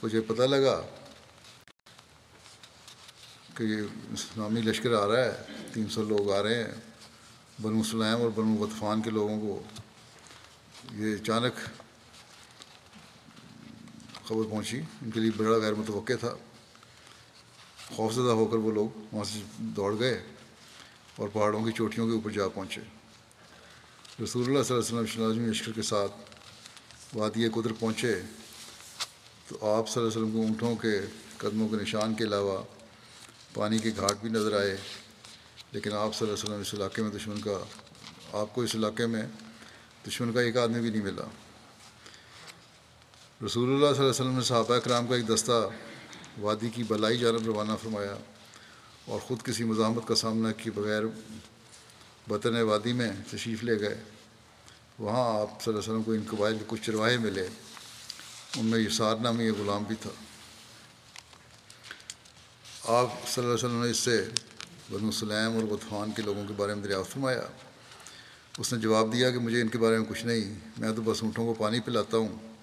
[0.00, 0.80] کو یہ پتہ لگا
[3.56, 3.80] کہ یہ
[4.12, 5.32] اسلامی لشکر آ رہا ہے،
[5.74, 6.72] تین سو لوگ آ رہے ہیں،
[7.62, 9.62] بنو سلیم اور بنو غطفان کے لوگوں کو
[10.92, 11.54] یہ اچانک
[14.28, 16.36] خبر پہنچی، ان کے لیے بڑا غیر متوقع تھا۔
[17.96, 20.22] خوفزدہ ہو کر وہ لوگ وہاں سے دوڑ گئے
[21.16, 22.80] اور پہاڑوں کی چوٹیوں کے اوپر جا پہنچے۔
[24.24, 26.12] رسول اللہ صلی اللہ علیہ وسلم لشکر جی کے ساتھ
[27.14, 28.22] وادی قدر پہنچے۔
[29.48, 31.00] تو آپ صلی اللہ علیہ وسلم کو اونٹوں کے
[31.36, 32.62] قدموں کے نشان کے علاوہ
[33.54, 34.76] پانی کے گھاٹ بھی نظر آئے۔
[35.72, 37.64] لیکن آپ صلی اللہ علیہ وسلم اس علاقے میں دشمن کا،
[38.32, 39.22] آپ کو اس علاقے میں
[40.08, 41.43] دشمن کا ایک آدمی بھی نہیں ملا۔
[43.46, 45.68] رسول اللہ صلی اللہ علیہ وسلم نے صحابہ کرام کا ایک دستہ
[46.40, 48.16] وادی کی بلائی جانب روانہ فرمایا
[49.04, 51.02] اور خود کسی مزاحمت کا سامنا کیے بغیر
[52.30, 54.00] وطن وادی میں تشریف لے گئے۔
[54.98, 57.48] وہاں آپ صلی اللہ علیہ وسلم کو ان قبائل کے کچھ چرواہے ملے۔
[58.56, 60.10] ان میں یسار نامی یہ غلام بھی تھا۔
[62.84, 64.28] آپ صلی اللہ علیہ وسلم نے اس سے
[64.90, 67.42] بنو سلیم اور غطفان کے لوگوں کے بارے میں دریافت فرمایا۔
[68.58, 71.22] اس نے جواب دیا کہ مجھے ان کے بارے میں کچھ نہیں، میں تو بس
[71.22, 72.53] اونٹوں کو پانی پلاتا ہوں۔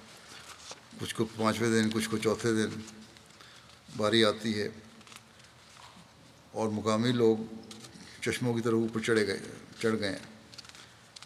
[1.02, 2.80] کچھ کو پانچویں دن، کچھ کو چوتھے دن
[3.98, 4.70] باری آتی ہے
[6.52, 7.38] اور مقامی لوگ
[8.22, 9.40] چشموں کی طرف اوپر چڑھے گئے،
[9.80, 10.26] چڑھ گئے ہیں۔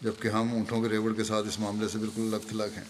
[0.02, 2.84] جبکہ ہم اونٹوں کے ریوڑ کے ساتھ اس معاملے سے بالکل الگ تھلگ ہیں۔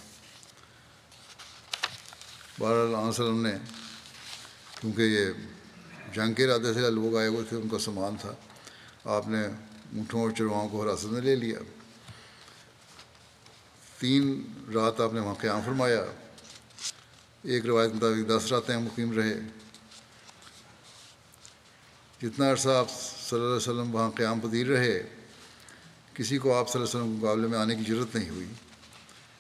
[2.60, 3.54] بہرحال علیہ وسلم نے،
[4.82, 5.26] کیونکہ یہ
[6.14, 8.34] جنگ کے ارادے سے لوگ آئے ہوئے تھے، ان کا سامان تھا،
[9.06, 11.60] آپ نے اونٹوں اور چرواؤں کو حراست میں لے لیا۔
[14.00, 14.44] تین
[14.74, 16.06] رات آپ نے وہاں قیام فرمایا۔
[17.46, 19.34] ایک روایت مطابق دس راتیں مقیم رہے۔
[22.22, 25.04] جتنا عرصہ آپ صلی اللہ علیہ وسلم وہاں قیام پذیر رہے،
[26.14, 28.48] کسی کو آپ صلی اللہ علیہ وسلم کے مقابلے میں آنے کی ضرورت نہیں ہوئی۔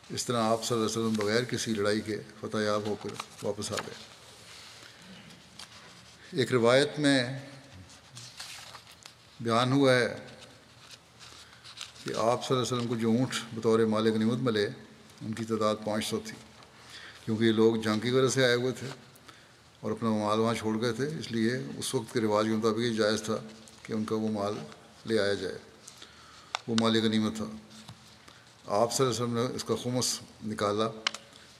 [0.09, 3.09] اس طرح آپ صلی اللہ علیہ وسلم بغیر کسی لڑائی کے فتح یاب ہو کر
[3.43, 3.93] واپس آ گئے۔
[6.31, 7.39] ایک روایت میں
[9.39, 10.15] بیان ہوا ہے
[12.03, 14.67] کہ آپ صلی اللہ علیہ وسلم کو جو اونٹ بطور مالک نمت ملے،
[15.21, 16.54] ان کی تعداد پانچ سو تھی۔
[17.25, 18.87] کیونکہ یہ لوگ جنگ کی وجہ سے آئے ہوئے تھے
[19.79, 22.79] اور اپنا مال وہاں چھوڑ گئے تھے، اس لیے اس وقت کے رواج کے مطابق
[22.79, 23.37] یہ جائز تھا
[23.83, 24.53] کہ ان کا وہ مال
[25.05, 25.57] لے آیا جائے۔
[26.67, 27.45] وہ مال غنیمت تھا۔
[28.67, 30.89] آپ صلی اللہ علیہ وسلم نے اس کا خمس نکالا،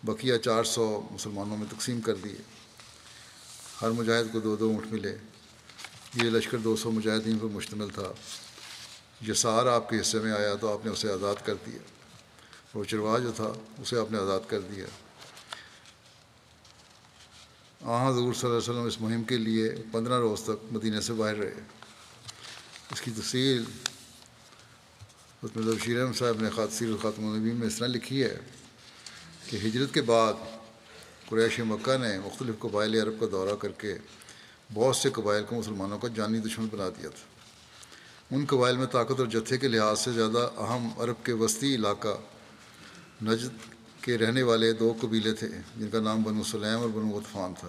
[0.04, 2.42] بقیہ چار سو مسلمانوں میں تقسیم کر دیے۔
[3.82, 5.18] ہر مجاہد کو دو دو اونٹ ملے۔
[6.16, 8.14] یہ لشکر دو سو مجاہدین پر مشتمل تھا۔
[9.22, 11.80] یہ سار آپ کے حصے میں آیا تو آپ نے اسے آزاد کر دیا۔
[12.74, 14.86] وہ چروا جو تھا، اسے آپ نے آزاد کر دیا۔
[17.88, 21.14] آ حضور صلی اللہ علیہ وسلم اس مہم کے لیے پندرہ روز تک مدینہ سے
[21.14, 21.54] باہر رہے۔
[22.92, 23.64] اس کی تفصیل
[25.44, 28.38] حکمت بشیر احمد صاحب نے خاطر الخاتم النبیم میں اس طرح لکھی ہے
[29.50, 30.34] کہ ہجرت کے بعد
[31.30, 33.98] قریش مکہ نے مختلف قبائل عرب کا دورہ کر کے
[34.74, 39.20] بہت سے قبائل کو مسلمانوں کا جانی دشمن بنا دیا تھا۔ ان قبائل میں طاقت
[39.20, 42.18] اور جتھے کے لحاظ سے زیادہ اہم عرب کے وسطی علاقہ
[43.24, 43.75] نجد
[44.06, 47.68] کے رہنے والے دو قبیلے تھے، جن کا نام بنو سلیم اور بنو غطفان تھا۔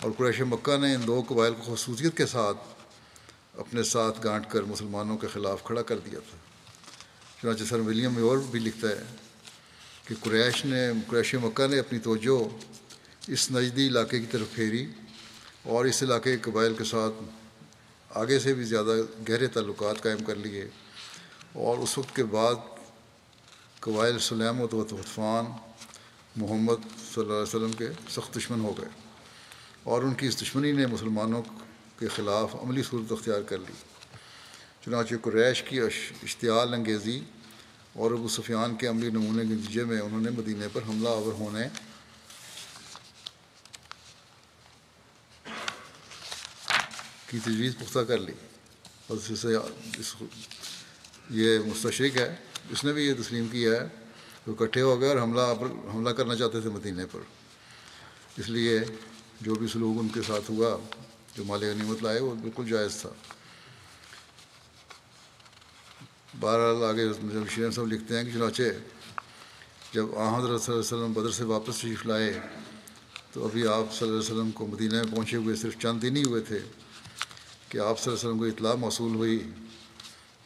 [0.00, 2.56] اور قریش مکہ نے ان دو قبائل کو خصوصیت کے ساتھ
[3.58, 6.36] اپنے ساتھ گانٹ کر مسلمانوں کے خلاف کھڑا کر دیا تھا۔
[7.42, 9.02] چنانچہ سر ولیم میں اور بھی لکھتا ہے
[10.08, 12.56] کہ قریش نے، قریش مکہ نے اپنی توجہ
[13.28, 14.86] اس نجدی علاقے کی طرف پھیری
[15.62, 17.24] اور اس علاقے کے قبائل کے ساتھ
[18.10, 18.96] آگے سے بھی زیادہ
[19.28, 20.68] گہرے تعلقات قائم کر لیے
[21.52, 22.54] اور اس وقت کے بعد
[23.80, 25.44] قبائل سلیم و طفان
[26.36, 26.74] محمد
[27.14, 28.88] صلی اللہ علیہ وسلم کے سخت دشمن ہو گئے
[29.82, 31.42] اور ان کی اس دشمنی نے مسلمانوں
[31.98, 33.72] کے خلاف عملی صورت اختیار کر لی۔
[34.84, 35.80] چنانچہ قریش کی
[36.22, 37.20] اشتعال انگیزی
[37.92, 41.32] اور ابو سفیان کے عملی نمونے کے نتیجے میں انہوں نے مدینہ پر حملہ آور
[41.32, 41.68] ہونے
[47.26, 48.32] کی تجویز پختہ کر لی۔
[49.06, 49.48] اور اس سے
[51.30, 52.36] یہ مستشرق ہے۔
[52.70, 53.88] اس نے بھی یہ تسلیم کیا ہے
[54.46, 57.20] وہ اکٹھے ہو گئے اور حملہ پر حملہ کرنا چاہتے تھے مدینہ پر۔
[58.36, 58.80] اس لیے
[59.40, 60.76] جو بھی سلوک ان کے ساتھ ہوا،
[61.36, 63.10] جو مال غنیمت لائے، وہ بالکل جائز تھا۔
[66.40, 67.08] بہرحال آگے
[67.50, 68.62] شیر صاحب لکھتے ہیں کہ چنانچہ
[69.92, 72.32] جب آحمد صلی اللہ علیہ وسلم بدر سے واپس شریف لائے،
[73.32, 76.16] تو ابھی آپ صلی اللہ علیہ وسلم کو مدینہ میں پہنچے ہوئے صرف چند دن
[76.16, 76.58] ہی ہوئے تھے
[77.68, 79.38] کہ آپ صلی اللہ علیہ وسلم کو اطلاع موصول ہوئی۔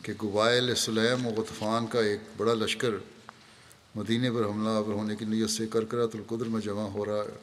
[0.03, 2.91] کہ قبائل سلیم و غطفان کا ایک بڑا لشکر
[3.95, 7.37] مدینہ پر حملہ آور ہونے کی نیت سے کرکرات القدر میں جمع ہو رہا ہے۔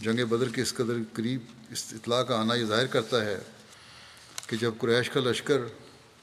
[0.00, 3.38] جنگ بدر کے اس قدر قریب اس اطلاع کا آنا یہ ظاہر کرتا ہے
[4.46, 5.58] کہ جب قریش کا لشکر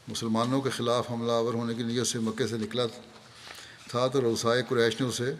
[0.08, 2.86] مسلمانوں کے خلاف حملہ آور ہونے کی نیت سے مکے سے نکلا
[3.88, 5.34] تھا تو روسائے قریش نے اسے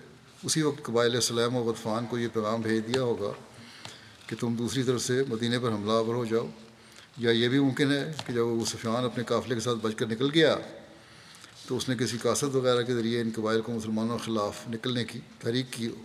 [0.44, 3.32] اسی وقت قبائل سلیم و غطفان کو یہ پیغام بھیج دیا ہوگا
[4.28, 6.48] کہ تم دوسری طرف سے مدینہ پر حملہ آور ہو جاؤ۔
[7.18, 10.06] یا یہ بھی ممکن ہے کہ جب وہ سفیان اپنے قافلے کے ساتھ بچ کر
[10.08, 10.58] نکل گیا
[11.68, 15.06] تو اس نے کسی کاست وغیرہ کے ذریعے ان قبائل کو مسلمانوں کے خلاف نکلنے
[15.06, 15.96] کی تحریک کی ہو۔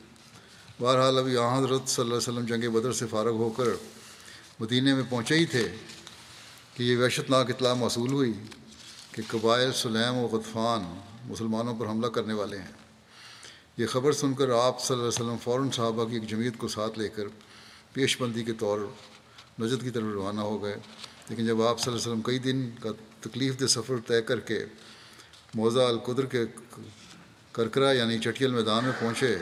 [0.80, 3.64] بہرحال ابھی آ حضرت صلی اللہ علیہ وسلم جنگ بدر سے فارغ ہو کر
[4.60, 5.68] مدینہ میں پہنچے ہی تھے
[6.74, 8.32] کہ یہ وحشت ناک اطلاع موصول ہوئی
[9.12, 12.72] کہ قبائل سلیم و غطفان مسلمانوں پر حملہ کرنے والے ہیں۔
[13.76, 16.68] یہ خبر سن کر آپ صلی اللہ علیہ وسلم فوراً صحابہ کی ایک جمعیت کو
[16.68, 17.22] ساتھ لے کر
[17.92, 18.78] پیش بندی کے طور
[19.60, 20.76] نجد کی طرف روانہ ہو گئے۔
[21.28, 24.40] لیکن جب آپ صلی اللہ علیہ وسلم کئی دن کا تکلیف دہ سفر طے کر
[24.40, 24.64] کے
[25.54, 26.44] موضع القدر کے
[27.52, 29.36] کرکرا یعنی چٹیل میدان میں پہنچے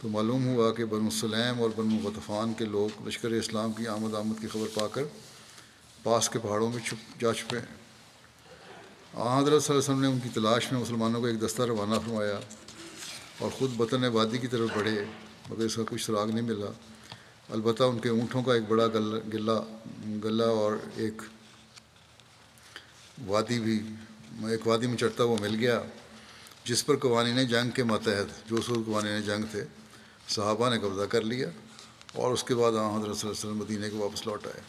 [0.00, 4.14] تو معلوم ہوا کہ بنو سلیم اور بنو غطفان کے لوگ لشکر اسلام کی آمد
[4.14, 5.02] آمد کی خبر پا کر
[6.02, 10.28] پاس کے پہاڑوں میں چھپ جا چھپے حضرت صلی اللہ علیہ وسلم نے ان کی
[10.34, 12.40] تلاش میں مسلمانوں کو ایک دستہ روانہ فرمایا
[13.38, 15.04] اور خود بطن وادی کی طرف بڑھے،
[15.50, 16.70] مگر اس کا کچھ سراغ نہیں ملا۔
[17.52, 18.86] البتہ ان کے اونٹوں کا ایک بڑا
[19.32, 19.58] گلا
[20.24, 21.22] گلا اور ایک
[23.26, 23.78] وادی بھی
[24.50, 25.80] ایک وادی میں چڑھتا ہوا مل گیا،
[26.64, 29.64] جس پر قوانین جنگ کے ماتحت جو سور قوانین جنگ تھے،
[30.28, 31.48] صحابہ نے قبضہ کر لیا
[32.14, 34.60] اور اس کے بعد آ حضرت صلی اللہ علیہ وسلم مدینہ کو واپس لوٹ آئے۔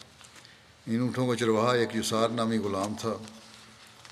[0.86, 3.14] ان اونٹوں کا چرواہا ایک یسار نامی غلام تھا،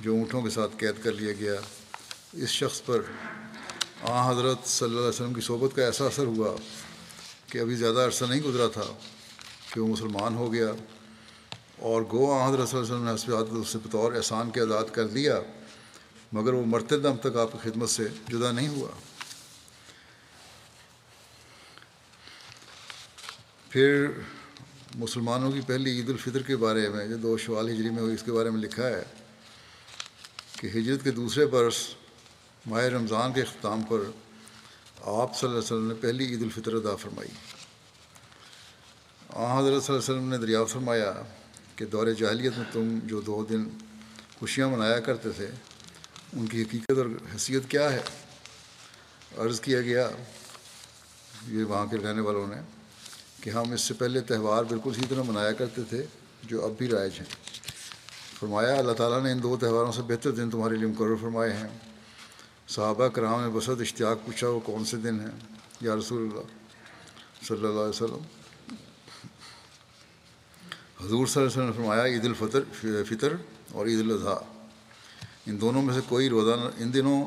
[0.00, 1.60] جو اونٹوں کے ساتھ قید کر لیا گیا۔
[2.32, 3.02] اس شخص پر
[4.02, 6.56] آ حضرت صلی اللہ علیہ وسلم کی صحبت کا ایسا اثر ہوا
[7.52, 8.82] کہ ابھی زیادہ عرصہ نہیں گزرا تھا
[9.74, 10.72] کہ وہ مسلمان ہو گیا
[11.78, 14.60] اور گو آ حضرت صلی اللہ علیہ وسلم نے حسب عادت اسے بطور احسان کے
[14.60, 15.40] آزاد کر دیا
[16.32, 18.88] مگر وہ مرتے دم تک آپ کی خدمت سے جدا نہیں ہوا۔
[23.68, 24.06] پھر
[24.94, 28.22] مسلمانوں کی پہلی عید الفطر کے بارے میں جو دو شوال ہجری میں ہوئی، اس
[28.22, 29.02] کے بارے میں لکھا ہے
[30.60, 31.88] کہ ہجرت کے دوسرے برس
[32.66, 33.98] ماہ رمضان کے اختتام پر
[35.04, 37.28] آپ صلی اللہ علیہ وسلم نے پہلی عید الفطر ادا فرمائی۔
[39.28, 41.22] آ حضرت صلی اللہ علیہ وسلم نے دریافت فرمایا
[41.76, 43.64] کہ دور جاہلیت میں تم جو دو دن
[44.38, 45.46] خوشیاں منایا کرتے تھے،
[46.32, 48.00] ان کی حقیقت اور حیثیت کیا ہے؟
[49.38, 50.10] عرض کیا گیا،
[51.48, 52.60] یہ وہاں کے رہنے والوں نے،
[53.40, 56.06] کہ ہم اس سے پہلے تہوار بالکل اسی طرح منایا کرتے تھے
[56.42, 57.46] جو اب بھی رائج ہیں۔
[58.40, 61.91] فرمایا، اللہ تعالیٰ نے ان دو تہواروں سے بہتر دن تمہارے لیے مقرر فرمائے ہیں۔
[62.74, 66.40] صحابہ کرام نے بسط اشتیاق پوچھا، وہ کون سے دن ہیں؟ یا رسول اللہ
[67.46, 68.18] صلی اللہ علیہ وسلم؟
[71.04, 72.60] حضور صلی اللہ علیہ وسلم نے فرمایا، عید الفطر،
[73.04, 73.32] فطر
[73.72, 74.42] اور عید الاضحیٰ۔
[75.46, 77.24] ان دونوں میں سے کوئی روزہ نہ، ان دنوں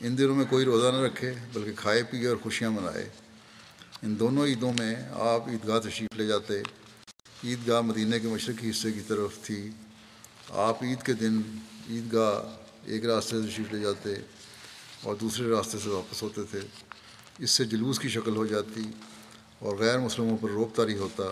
[0.00, 3.08] ان دنوں میں کوئی روزہ نہ رکھے، بلکہ کھائے، پیے اور خوشیاں منائے۔
[4.02, 6.62] ان دونوں عیدوں میں آپ عیدگاہ تشریف لے جاتے۔
[7.44, 9.70] عیدگاہ مدینہ کے مشرقی حصے کی طرف تھی۔
[10.48, 11.40] آپ عید کے دن،
[11.90, 14.14] عیدگاہ ایک راستے سے تشریف لے جاتے
[15.02, 16.60] اور دوسرے راستے سے واپس ہوتے تھے۔
[17.38, 18.82] اس سے جلوس کی شکل ہو جاتی
[19.58, 21.24] اور غیر مسلموں پر روپ تاری ہوتا۔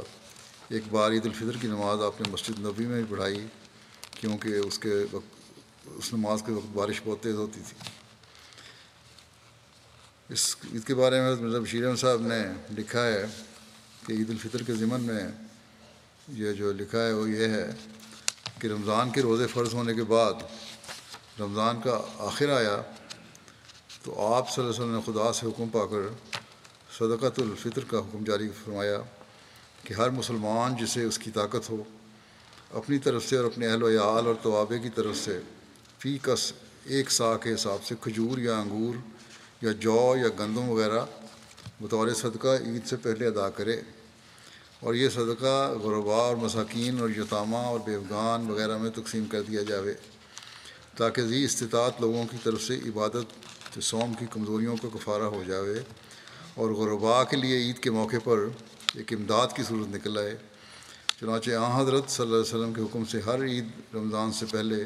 [0.69, 3.47] ایک بار عید الفطر کی نماز آپ نے مسجد نبی میں بھی پڑھائی
[4.11, 7.91] کیونکہ اس کے وقت، اس نماز کے وقت بارش بہت تیز ہوتی تھی۔
[10.29, 12.45] اس عید کے بارے میں مرزا بشیر احمد صاحب نے
[12.79, 13.27] لکھا ہے
[14.07, 15.29] کہ عید الفطر کے ضمن میں
[16.29, 17.71] یہ جو لکھا ہے وہ یہ ہے
[18.59, 20.35] کہ رمضان کے روزے فرض ہونے کے بعد
[21.41, 22.77] رمضان کا آخر آیا
[24.03, 26.09] تو آپ صلی اللہ علیہ وسلم نے خدا سے حکم پا کر
[26.99, 28.99] صدقۃ الفطر کا حکم جاری فرمایا
[29.85, 31.83] کہ ہر مسلمان جسے اس کی طاقت ہو،
[32.71, 35.39] اپنی طرف سے اور اپنے اہل و عیال اور توابے کی طرف سے،
[35.99, 36.53] فی کس
[36.85, 38.95] ایک سا کے حساب سے کھجور یا انگور
[39.63, 41.05] یا جو یا گندم وغیرہ،
[41.81, 43.81] بطور صدقہ عید سے پہلے ادا کرے
[44.81, 49.63] اور یہ صدقہ غربا اور مساکین اور یتامہ اور بیوگان وغیرہ میں تقسیم کر دیا
[49.63, 49.95] جاوے۔
[50.97, 55.79] تاکہ ذی استطاعت لوگوں کی طرف سے عبادت سوم کی کمزوریوں کا کفارہ ہو جاوے
[56.55, 58.39] اور غربا کے لیے عید کے موقع پر
[58.95, 60.37] ایک امداد کی صورت نکل آئے۔
[61.21, 64.85] چنانچہ آ حضرت صلی اللہ علیہ وسلم کے حکم سے ہر عید رمضان سے پہلے،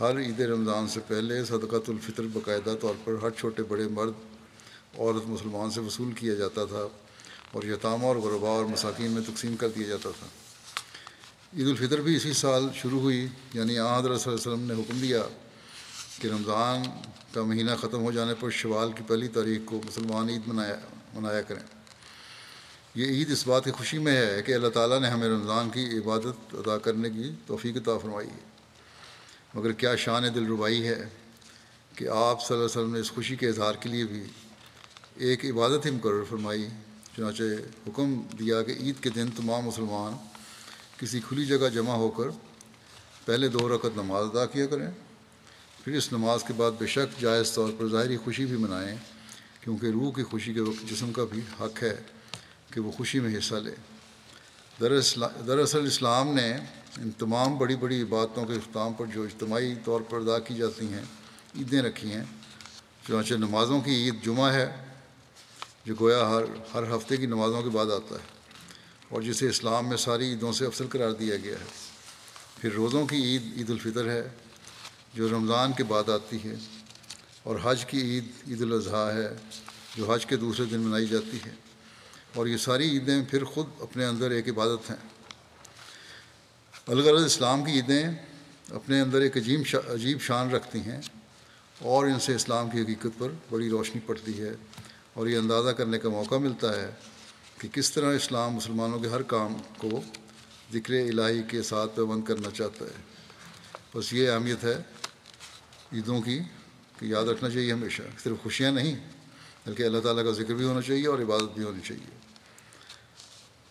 [0.00, 4.12] ہر عید رمضان سے پہلے صدقۃ الفطر باقاعدہ طور پر ہر چھوٹے بڑے مرد،
[4.98, 6.86] عورت، مسلمان سے وصول کیا جاتا تھا
[7.52, 10.26] اور یتامہ اور غربا اور مساکین میں تقسیم کر دیا جاتا تھا۔
[11.58, 14.98] عید الفطر بھی اسی سال شروع ہوئی یعنی آ صلی اللہ علیہ وسلم نے حکم
[14.98, 15.22] دیا
[16.18, 16.82] کہ رمضان
[17.32, 20.76] کا مہینہ ختم ہو جانے پر شوال کی پہلی تاریخ کو مسلمان عید منایا
[21.14, 21.62] منایا کریں۔
[22.94, 25.98] یہ عید اس بات کی خوشی میں ہے کہ اللہ تعالیٰ نے ہمیں رمضان کی
[25.98, 28.44] عبادت ادا کرنے کی توفیق عطا فرمائی ہے۔
[29.54, 31.08] مگر کیا شان دل ربائی ہے
[31.94, 34.24] کہ آپ صلی اللہ علیہ وسلم نے اس خوشی کے اظہار کے لیے بھی
[35.16, 36.68] ایک عبادت ہی مقرر فرمائی،
[37.16, 37.42] چنانچہ
[37.88, 40.33] حکم دیا کہ عید کے دن تمام مسلمان
[41.04, 42.28] کسی کھلی جگہ جمع ہو کر
[43.24, 44.86] پہلے دو رکعت نماز ادا کیا کریں،
[45.84, 48.96] پھر اس نماز کے بعد بے شک جائز طور پر ظاہری خوشی بھی منائیں،
[49.60, 51.94] کیونکہ روح کی خوشی کے وقت جسم کا بھی حق ہے
[52.72, 53.74] کہ وہ خوشی میں حصہ لے۔
[54.80, 56.50] دراصل اسلام نے
[56.98, 60.86] ان تمام بڑی بڑی عبادتوں کے اختتام پر جو اجتماعی طور پر ادا کی جاتی
[60.92, 61.04] ہیں،
[61.58, 62.24] عیدیں رکھی ہیں۔
[63.06, 64.68] چنانچہ نمازوں کی عید جمعہ ہے،
[65.86, 66.44] جو گویا ہر
[66.74, 68.33] ہر ہفتے کی نمازوں کے بعد آتا ہے۔
[69.08, 71.64] اور جسے اسلام میں ساری عیدوں سے افضل قرار دیا گیا ہے۔
[72.58, 74.22] پھر روزوں کی عید عید الفطر ہے،
[75.14, 76.54] جو رمضان کے بعد آتی ہے،
[77.42, 79.28] اور حج کی عید عید الاضحیٰ ہے،
[79.96, 81.54] جو حج کے دوسرے دن منائی جاتی ہے۔
[82.34, 85.02] اور یہ ساری عیدیں پھر خود اپنے اندر ایک عبادت ہیں۔
[86.86, 88.04] الغرض اسلام کی عیدیں
[88.70, 91.00] اپنے اندر ایک عجیب شا، عجیب شان رکھتی ہیں،
[91.80, 94.52] اور ان سے اسلام کی حقیقت پر بڑی روشنی پڑتی ہے،
[95.14, 96.90] اور یہ اندازہ کرنے کا موقع ملتا ہے
[97.64, 100.02] کہ کس طرح اسلام مسلمانوں کے ہر کام کو
[100.72, 103.02] ذکر الہی کے ساتھ پابند کرنا چاہتا ہے۔
[103.94, 104.82] بس یہ اہمیت ہے
[105.92, 106.40] عیدوں کی
[106.98, 108.96] کہ یاد رکھنا چاہیے ہمیشہ، صرف خوشیاں نہیں،
[109.66, 112.18] بلکہ اللہ تعالیٰ کا ذکر بھی ہونا چاہیے اور عبادت بھی ہونی چاہیے۔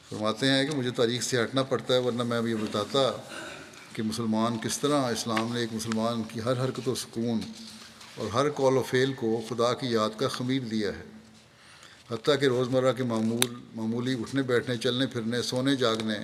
[0.10, 3.12] فرماتے ہیں کہ مجھے تاریخ سے ہٹنا پڑتا ہے، ورنہ میں اب یہ بتاتا
[3.94, 7.39] کہ مسلمان کس طرح اسلام نے ایک مسلمان کی ہر حرکت و سکون
[8.16, 11.12] اور ہر کال و فیل کو خدا کی یاد کا خمیر دیا ہے۔
[12.14, 16.16] حتیٰ کہ روزمرہ کے معمول، معمولی اٹھنے، بیٹھنے، چلنے، پھرنے، سونے، جاگنے،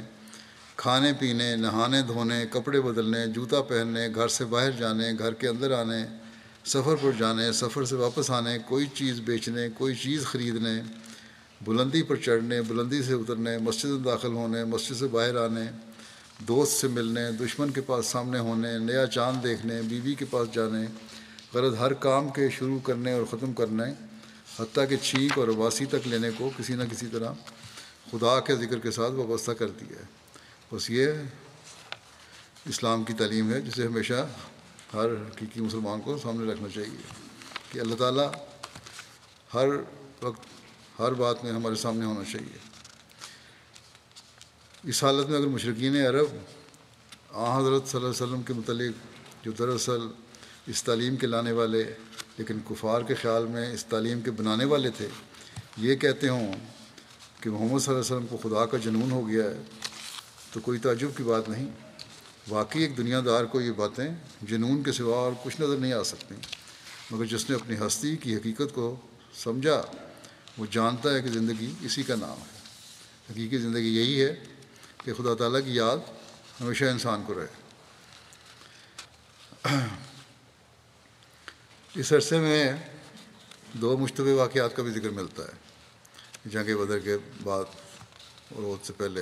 [0.75, 5.71] کھانے، پینے، نہانے، دھونے، کپڑے بدلنے، جوتا پہننے، گھر سے باہر جانے، گھر کے اندر
[5.71, 6.05] آنے،
[6.65, 10.81] سفر پر جانے، سفر سے واپس آنے، کوئی چیز بیچنے، کوئی چیز خریدنے،
[11.65, 15.65] بلندی پر چڑھنے، بلندی سے اترنے، مسجد میں داخل ہونے، مسجد سے باہر آنے،
[16.47, 20.85] دوست سے ملنے، دشمن کے پاس سامنے ہونے، نیا چاند دیکھنے، بیوی کے پاس جانے،
[21.53, 23.83] غرض ہر کام کے شروع کرنے اور ختم کرنے
[24.59, 27.33] حتیٰ کہ چھینک اور واسی تک لینے کو کسی نہ کسی طرح
[28.11, 30.05] خدا کے ذکر کے ساتھ وابستہ کر دیا ہے۔
[30.71, 31.07] بس یہ
[32.65, 34.27] اسلام کی تعلیم ہے جسے ہمیشہ
[34.93, 37.13] ہر حقیقی مسلمان کو سامنے رکھنا چاہیے
[37.71, 38.31] کہ اللہ تعالیٰ
[39.53, 39.67] ہر
[40.21, 40.39] وقت
[40.99, 42.57] ہر بات میں ہمارے سامنے ہونا چاہیے۔
[44.83, 46.27] اس حالت میں اگر مشرقین عرب
[47.29, 48.95] آ حضرت صلی اللہ علیہ وسلم کے متعلق
[49.45, 50.07] جو دراصل
[50.67, 51.93] اس تعلیم کے لانے والے
[52.39, 55.07] لیکن کفار کے خیال میں اس تعلیم کے بنانے والے تھے۔
[55.77, 56.53] یہ کہتے ہوں
[57.41, 59.61] کہ محمد صلی اللہ علیہ وسلم کو خدا کا جنون ہو گیا ہے
[60.53, 61.69] تو کوئی تعجب کی بات نہیں۔
[62.49, 64.07] واقعی ایک دنیا دار کو یہ باتیں
[64.41, 66.35] جنون کے سوا اور کچھ نظر نہیں آ سکتی۔
[67.11, 68.95] مگر جس نے اپنی ہستی کی حقیقت کو
[69.33, 69.81] سمجھا،
[70.57, 72.59] وہ جانتا ہے کہ زندگی اسی کا نام ہے۔
[73.31, 74.35] حقیقی زندگی یہی ہے
[75.03, 75.97] کہ خدا تعالیٰ کی یاد
[76.61, 77.69] ہمیشہ انسان کو رہے۔
[81.95, 82.73] اس عرصے میں
[83.73, 85.51] دو مشتبہ واقعات کا بھی ذکر ملتا ہے۔
[86.45, 87.63] جنگ بدر کے بعد
[88.55, 89.21] اور اس سے پہلے۔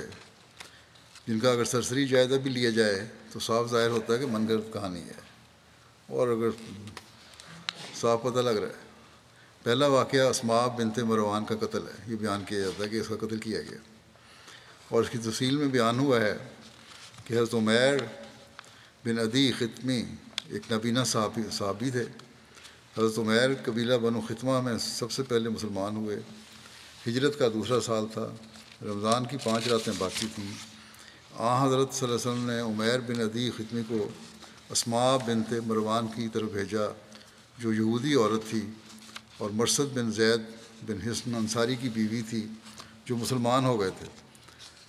[1.26, 4.48] جن کا اگر سرسری جائزہ بھی لیا جائے تو صاف ظاہر ہوتا ہے کہ من
[4.48, 5.12] گرد کہانی ہے۔
[6.06, 6.48] اور اگر
[8.00, 8.88] صاف پتہ لگ رہا ہے۔
[9.62, 13.08] پہلا واقعہ اسما بنت مروان کا قتل ہے۔ یہ بیان کیا جاتا ہے کہ اس
[13.08, 13.78] کا قتل کیا گیا۔
[14.88, 16.36] اور اس کی تفصیل میں بیان ہوا ہے
[17.24, 17.98] کہ حضرت عمیر
[19.04, 20.04] بن ادی ختمی
[20.48, 22.04] ایک نبینہ صحابی صحابی تھے۔
[22.98, 26.20] حضرت عمیر قبیلہ بن و ختمہ میں سب سے پہلے مسلمان ہوئے۔
[27.08, 28.28] ہجرت کا دوسرا سال تھا۔
[28.82, 30.50] رمضان کی پانچ راتیں باقی تھیں۔
[31.34, 34.08] آ حضرت صلی اللہ علیہ وسلم نے عمیر بن ادی ختمی کو
[34.70, 36.92] اسما بنت مروان کی طرف بھیجا،
[37.58, 38.60] جو یہودی عورت تھی،
[39.38, 40.40] اور مرسد بن زید
[40.86, 42.46] بن حسن انصاری کی بیوی تھی،
[43.04, 44.06] جو مسلمان ہو گئے تھے۔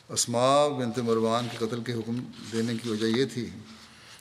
[0.10, 3.49] اسما بنت مروان کے قتل کے حکم دینے کی وجہ یہ تھی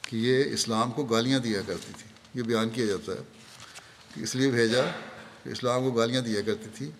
[0.02, 3.37] کہ یہ اسلام کو گالیاں دیا کرتی تھی۔ یہ بیان کیا جاتا ہے۔
[4.16, 4.82] اس لیے بھیجا
[5.44, 6.90] کہ اسلام کو گالیاں دیا کرتی تھی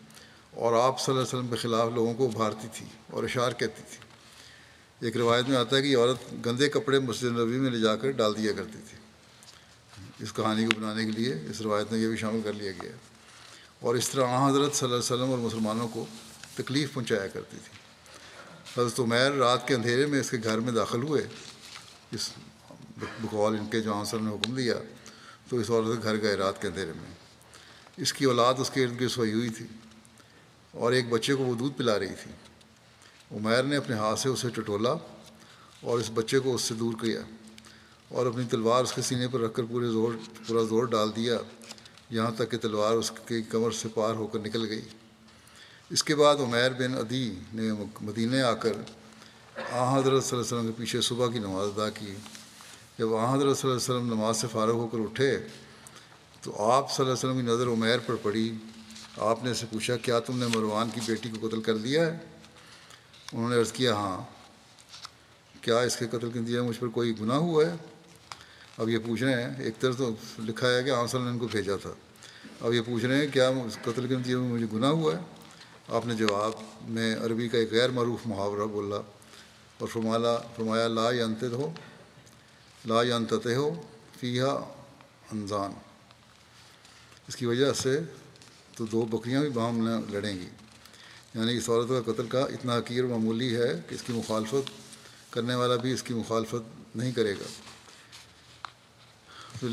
[0.51, 3.83] اور آپ صلی اللہ علیہ وسلم کے خلاف لوگوں کو ابھارتی تھی اور اشعار کہتی
[3.91, 3.99] تھی۔
[5.07, 8.11] ایک روایت میں آتا ہے کہ عورت گندے کپڑے مسجد نبی میں لے جا کر
[8.11, 8.99] ڈال دیا کرتی تھی۔
[10.19, 12.93] اس کہانی کو بنانے کے لیے اس روایت میں یہ بھی شامل کر لیا گیا
[13.81, 16.07] اور اس طرح حضرت صلی اللہ علیہ وسلم اور مسلمانوں کو
[16.55, 17.79] تکلیف پہنچایا کرتی تھی۔
[18.81, 21.27] حضرت عمیر رات کے اندھیرے میں اس کے گھر میں داخل ہوئے۔
[22.13, 22.31] اس
[22.99, 24.75] بقول ان کے جو آنسر نے حکم دیا
[25.49, 27.15] تو اس عورت کے گھر گئے رات کے اندھیرے میں۔
[27.97, 29.67] اس کی اولاد اس کے ارد گرد سوئی ہوئی تھی
[30.73, 32.31] اور ایک بچے کو وہ دودھ پلا رہی تھی۔
[33.37, 34.95] عمیر نے اپنے ہاتھ سے اسے ٹٹولا
[35.81, 37.21] اور اس بچے کو اس سے دور کیا
[38.09, 40.13] اور اپنی تلوار اس کے سینے پر رکھ کر پورے زور،
[40.47, 41.39] پورا زور ڈال دیا۔
[42.11, 44.83] یہاں تک کہ تلوار اس کی کمر سے پار ہو کر نکل گئی۔
[45.91, 47.71] اس کے بعد عمیر بن عدی نے
[48.01, 48.73] مدینہ آ کر
[49.73, 52.15] آ حضرت صلی اللہ علیہ وسلم کے پیچھے صبح کی نماز ادا کی۔
[52.99, 55.39] جب آ حضرت صلی اللہ علیہ وسلم نماز سے فارغ ہو کر اٹھے،
[56.43, 58.55] تو آپ صلی اللہ علیہ وسلم کی نظر عمیر پر پڑی۔
[59.17, 62.19] آپ نے اسے پوچھا، کیا تم نے مروان کی بیٹی کو قتل کر دیا ہے؟
[63.33, 64.21] انہوں نے عرض کیا ہاں۔
[65.61, 67.77] کیا اس کے قتل کے دیا مجھ پر کوئی گناہ ہوا ہے؟
[68.79, 71.49] اب یہ پوچھ رہے ہیں، ایک طرف تو لکھا ہے کہ آنسل نے ان کو
[71.51, 71.93] بھیجا تھا۔
[72.61, 73.51] اب یہ پوچھ رہے ہیں، کیا
[73.85, 75.21] قتل کے نتیجے میں مجھے گناہ ہوا ہے؟
[75.89, 76.53] آپ نے جواب
[76.89, 79.01] میں عربی کا ایک غیر معروف محاورہ بولا
[79.79, 81.71] اور فرمایا فرمایا، لا ینت ہو
[82.87, 83.83] لا ینت ہو
[84.21, 84.53] فیحا
[85.33, 85.73] انزان۔
[87.29, 88.01] اس کی وجہ سے
[88.75, 90.49] تو دو بکریاں بھی باہم لڑیں گی۔
[91.35, 94.71] یعنی اس عورت کا قتل کا اتنا حقیر معمولی ہے کہ اس کی مخالفت
[95.33, 97.49] کرنے والا بھی اس کی مخالفت نہیں کرے گا۔
[99.61, 99.69] تو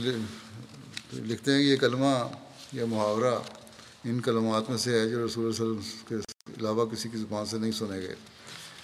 [1.14, 2.28] لکھتے ہیں کہ یہ کلمہ
[2.74, 3.36] یا محاورہ
[4.04, 6.16] ان کلمات میں سے ہے جو رسول اللہ علیہ وسلم کے
[6.62, 8.16] علاوہ کسی کی زبان سے نہیں سنے گئے۔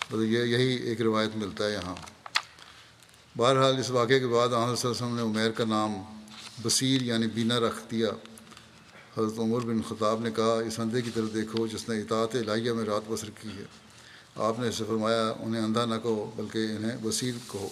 [0.09, 1.95] تو یہ یہی ایک روایت ملتا ہے یہاں۔
[3.37, 5.93] بہرحال اس واقعے کے بعد آحمد صلی اللہ علیہ وسلم نے عمیر کا نام
[6.63, 8.09] بصیر یعنی بینا رکھ دیا۔
[9.17, 12.71] حضرت عمر بن خطاب نے کہا، اس اندھے کی طرف دیکھو جس نے اطاعت الہیہ
[12.71, 13.63] میں رات بسر کی ہے۔
[14.35, 17.69] آپ نے اسے فرمایا، انہیں اندھا نہ کہو، بلکہ انہیں بصیر کہو۔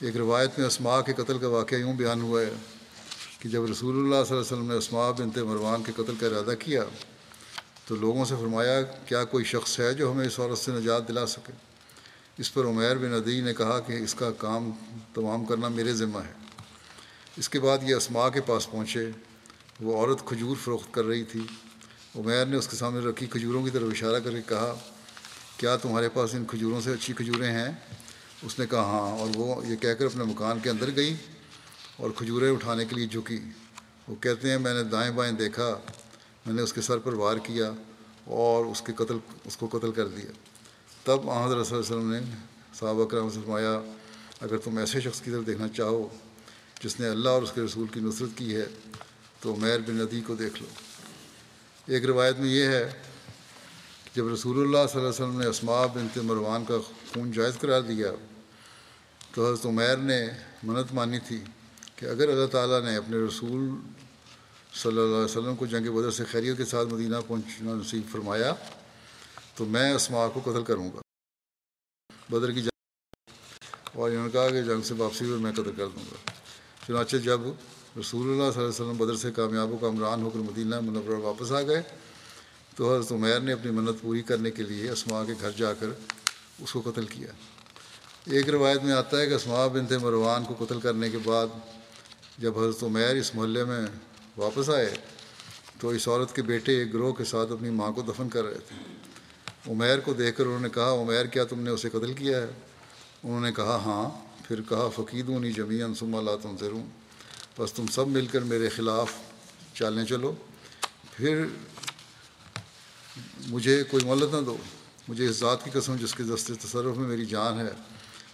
[0.00, 2.52] ایک روایت میں اسماء کے قتل کا واقعہ یوں بیان ہوا ہے
[3.38, 6.26] کہ جب رسول اللہ صلی اللہ علیہ وسلم نے اسماء بنت مروان کے قتل کا
[6.26, 6.82] ارادہ کیا
[7.86, 11.26] تو لوگوں سے فرمایا، کیا کوئی شخص ہے جو ہمیں اس عورت سے نجات دلا
[11.26, 11.69] سکے؟
[12.40, 14.70] اس پر عمیر بن عدی نے کہا کہ اس کا کام
[15.14, 16.32] تمام کرنا میرے ذمہ ہے۔
[17.36, 19.10] اس کے بعد یہ اسماء کے پاس پہنچے۔
[19.80, 21.40] وہ عورت کھجور فروخت کر رہی تھی۔
[22.18, 24.74] عمیر نے اس کے سامنے رکھی کھجوروں کی طرف اشارہ کر کے کہا،
[25.56, 27.72] کیا تمہارے پاس ان کھجوروں سے اچھی کھجوریں ہیں؟
[28.42, 31.14] اس نے کہا ہاں اور وہ یہ کہہ کر اپنے مکان کے اندر گئی
[31.96, 33.38] اور کھجوریں اٹھانے کے لیے جھکی۔
[34.08, 35.78] وہ کہتے ہیں، میں نے دائیں بائیں دیکھا،
[36.46, 37.72] میں نے اس کے سر پر وار کیا
[38.24, 40.49] اور اس کے قتل، اس کو قتل کر دیا۔
[41.04, 42.20] تب احمد رسول وسلم نے
[42.78, 43.72] صحابہ کرام سے فرمایا،
[44.40, 46.08] اگر تم ایسے شخص کی طرف دیکھنا چاہو
[46.82, 48.64] جس نے اللہ اور اس کے رسول کی نصرت کی ہے،
[49.40, 50.68] تو عمیر بن ندی کو دیکھ لو۔
[51.86, 52.90] ایک روایت میں یہ ہے
[54.04, 56.78] کہ جب رسول اللہ صلی اللہ علیہ وسلم نے اسماء بنت مروان کا
[57.12, 58.10] خون جائز قرار دیا،
[59.34, 60.20] تو حضرت عمیر نے
[60.62, 61.40] منت مانی تھی
[61.96, 63.68] کہ اگر اللہ تعالیٰ نے اپنے رسول
[64.72, 68.52] صلی اللہ علیہ وسلم کو جنگ بدر سے خیریت کے ساتھ مدینہ پہنچنا نصیب فرمایا
[69.60, 71.00] تو میں اسماء کو قتل کروں گا۔
[72.30, 75.86] بدر کی جنگ اور انہوں نے کہا کہ جنگ سے واپسی پر میں قتل کر
[75.86, 76.30] دوں گا۔
[76.86, 77.40] چنانچہ جب
[78.00, 81.18] رسول اللہ صلی اللہ علیہ وسلم بدر سے کامیابوں کا عمران ہو کر مدینہ منورہ
[81.20, 81.82] واپس آ گئے،
[82.76, 85.86] تو حضرت عمیر نے اپنی منت پوری کرنے کے لیے اسماء کے گھر جا کر
[86.58, 87.32] اس کو قتل کیا۔
[88.26, 91.46] ایک روایت میں آتا ہے کہ اسماء بنت مروان کو قتل کرنے کے بعد
[92.38, 93.86] جب حضرت عمیر اس محلے میں
[94.36, 94.96] واپس آئے،
[95.80, 98.58] تو اس عورت کے بیٹے ایک گروہ کے ساتھ اپنی ماں کو دفن کر رہے
[98.68, 98.99] تھے۔
[99.68, 102.46] عمیر کو دیکھ کر انہوں نے کہا، عمیر، کیا تم نے اسے قتل کیا ہے؟
[103.24, 104.30] انہوں نے کہا ہاں.
[104.48, 106.88] پھر کہا فقید ہونی جمی انسم اللہ تم ضرور
[107.60, 109.12] بس تم سب مل کر میرے خلاف
[109.74, 110.34] چالنے چلو۔
[111.16, 111.44] پھر
[113.46, 114.56] مجھے کوئی مولت نہ دو۔
[115.08, 117.70] مجھے اس ذات کی قسم جس کے دست تصرف میں میری جان ہے۔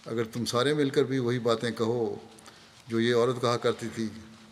[0.07, 2.17] اگر تم سارے مل کر بھی وہی باتیں کہو
[2.89, 4.09] جو یہ عورت کہا کرتی تھی،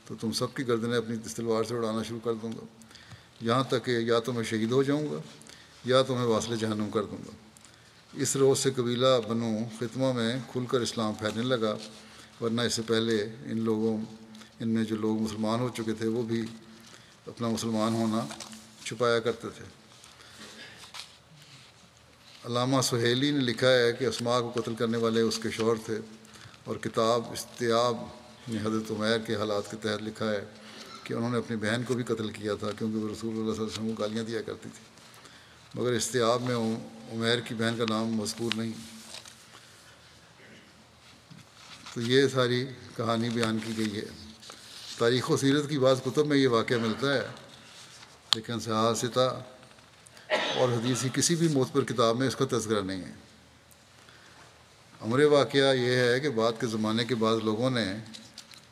[0.06, 2.64] تو تم سب کی گردنیں اپنی تلوار سے اڑانا شروع کر دوں گا۔
[3.40, 5.20] یہاں تک کہ یا تو میں شہید ہو جاؤں گا
[5.84, 7.32] یا تو میں واصل جہنم کر دوں گا۔
[8.12, 11.74] اس روز سے قبیلہ بنو خطمہ میں کھل کر اسلام پھیلنے لگا،
[12.40, 13.16] ورنہ اس سے پہلے
[13.46, 13.96] ان لوگوں،
[14.60, 16.44] ان میں جو لوگ مسلمان ہو چکے تھے، وہ بھی
[17.26, 18.26] اپنا مسلمان ہونا
[18.84, 19.64] چھپایا کرتے تھے۔
[22.44, 25.98] علامہ سہیلی نے لکھا ہے کہ اسماء کو قتل کرنے والے اس کے شوہر تھے
[26.64, 27.96] اور کتاب استیاب
[28.48, 30.44] نے حضرت عمیر کے حالات کے تحت لکھا ہے
[31.04, 33.62] کہ انہوں نے اپنی بہن کو بھی قتل کیا تھا، کیونکہ وہ رسول اللہ صلی
[33.62, 34.92] اللہ علیہ وسلم کو گالیاں دیا کرتی تھی
[35.74, 36.56] مگر استیاب میں
[37.12, 38.72] عمیر کی بہن کا نام مذکور نہیں۔
[41.94, 42.66] تو یہ ساری
[42.96, 44.34] کہانی بیان کی گئی ہے۔
[44.98, 47.22] تاریخ و سیرت کی بعض کتب میں یہ واقعہ ملتا ہے۔
[48.34, 49.42] لیکن سیاستہ
[50.30, 53.12] اور حدیث کی کسی بھی معتبر کتاب میں اس کا تذکرہ نہیں ہے۔
[55.00, 57.94] عمر واقعہ یہ ہے کہ بعد کے زمانے کے بعض لوگوں نے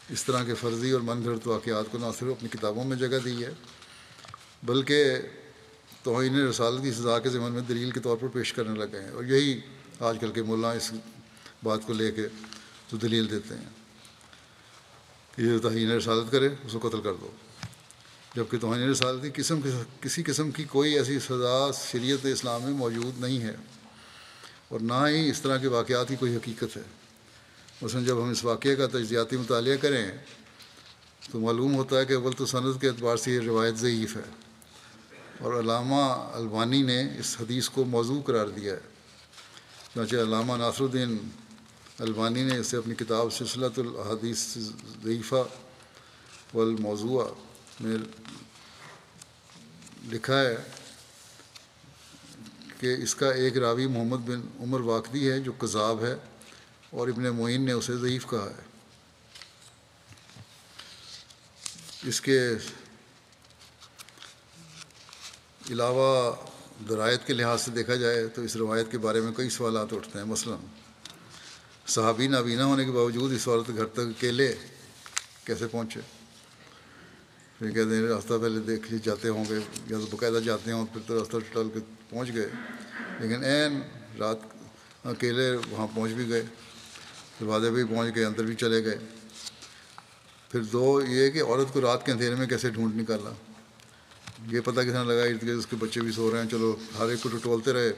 [0.08, 3.18] اس طرح کے فرضی اور من گھڑت واقعات کو نہ صرف اپنی کتابوں میں جگہ
[3.18, 3.50] دی ہے،
[4.62, 5.16] بلکہ
[6.02, 9.10] توہین رسالت کی سزا کے ذمن میں دلیل کے طور پر پیش کرنے لگے ہیں
[9.10, 9.60] اور یہی
[10.00, 10.92] آج کل کے ملا اس
[11.62, 12.22] بات کو لے کے
[12.92, 13.68] جو دلیل دیتے ہیں۔
[15.36, 17.30] کہ یہ توہین رسالت کرے، اس کو قتل کر دو۔
[18.36, 19.60] جبکہ توہین رسالت کی قسم
[20.00, 23.54] کسی قسم کی کوئی ایسی سزا شریعت اسلام میں موجود نہیں ہے۔
[24.68, 26.82] اور نہ ہی اس طرح کے واقعات کی کوئی حقیقت ہے۔
[27.82, 30.12] مثلاً جب ہم اس واقعے کا تجزیاتی مطالعہ کریں،
[31.32, 34.51] تو معلوم ہوتا ہے کہ اول تو صنعت کے اعتبار سے یہ روایت ضعیف ہے۔
[35.38, 38.80] اور علامہ البانی نے اس حدیث کو موضوع قرار دیا ہے۔
[39.94, 41.28] چنانچہ علامہ ناصر الدین
[41.98, 44.58] البانی نے اسے اپنی کتاب سلسلۃ الحدیث
[45.04, 45.44] ضعیفہ
[46.54, 47.24] والموضوع
[47.80, 47.96] میں
[50.04, 50.56] لکھا ہے
[52.80, 56.14] کہ اس کا ایک راوی محمد بن عمر واقعی ہے جو کذاب ہے
[56.90, 58.62] اور ابن معین نے اسے ضعیف کہا ہے۔
[62.04, 62.40] اس کے
[65.72, 66.32] علاوہ
[66.88, 70.18] درایت کے لحاظ سے دیکھا جائے تو اس روایت کے بارے میں کئی سوالات اٹھتے
[70.18, 70.56] ہیں۔ مثلا،
[71.86, 74.54] صحابی نابینا ہونے کے باوجود اس عورت گھر تک اکیلے
[75.44, 76.00] کیسے پہنچے؟
[77.58, 79.58] پھر کہتے ہیں، راستہ پہلے دیکھ لی جاتے ہوں گے،
[79.90, 82.48] یا تو باقاعدہ جاتے ہوں، پھر تو راستہ ٹل کے پہنچ گئے۔
[83.20, 83.80] لیکن عین
[84.18, 84.36] رات
[85.04, 86.42] اکیلے وہاں پہنچ بھی گئے،
[87.40, 88.98] دروازے بھی پہنچ گئے، اندر بھی چلے گئے۔
[90.50, 93.51] پھر دو یہ کہ عورت کو رات کے اندھیرے میں کیسے ڈھونڈ نکالا؟
[94.50, 96.76] یہ پتہ کس نے لگا ارد گرد اس کے بچے بھی سو رہے ہیں، چلو
[96.98, 97.92] ہر ایک کو ٹٹولتے رہے،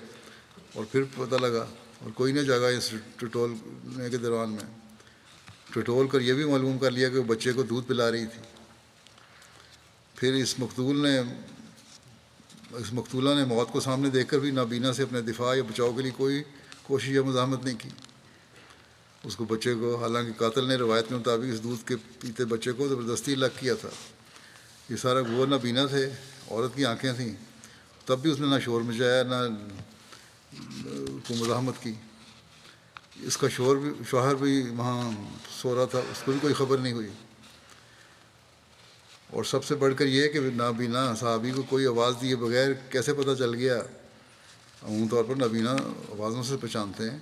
[0.74, 1.66] اور پھر پتہ لگا،
[1.98, 4.80] اور کوئی نہیں جگہ اس ٹٹولنے کے دوران میں۔
[5.72, 8.42] ٹٹول کر یہ بھی معلوم کر لیا کہ وہ بچے کو دودھ پلا رہی تھی۔
[10.14, 11.20] پھر اس مقتول نے،
[12.70, 15.92] اس مقتولہ نے موت کو سامنے دیکھ کر بھی نابینا سے اپنے دفاع یا بچاؤ
[15.92, 16.42] کے لیے کوئی
[16.82, 17.88] کوشش یا مزاحمت نہیں کی۔
[19.24, 22.72] اس کو بچے کو، حالانکہ قاتل نے روایت کے مطابق اس دودھ کے پیتے بچے
[22.72, 23.88] کو زبردستی الگ کیا تھا۔
[24.90, 26.10] یہ سارا وہ نہ بینا تھے۔
[26.50, 27.34] عورت کی آنکھیں تھیں،
[28.06, 29.34] تب بھی اس نے نہ شور مچایا، نہ
[31.28, 31.92] کو مزاحمت کی۔
[33.20, 35.12] اس کا شور بھی، شوہر بھی وہاں
[35.62, 37.08] سو رہا تھا، اس کو بھی کوئی خبر نہیں ہوئی۔
[39.30, 43.12] اور سب سے بڑھ کر یہ کہ نابینا صحابی کو کوئی آواز دیے بغیر کیسے
[43.12, 43.78] پتہ چل گیا؟
[44.82, 45.72] عموم طور پر نابینا
[46.08, 47.18] آوازوں سے پہچانتے ہیں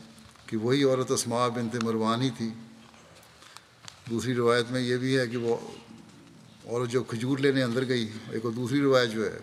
[0.47, 2.51] کہ وہی عورت اسماء بنت مروان ہی تھی۔
[4.11, 5.57] دوسری روایت میں یہ بھی ہے کہ وہ
[6.67, 9.39] عورت جب کھجور لینے اندر گئی، ایک اور دوسری روایت جو ہے،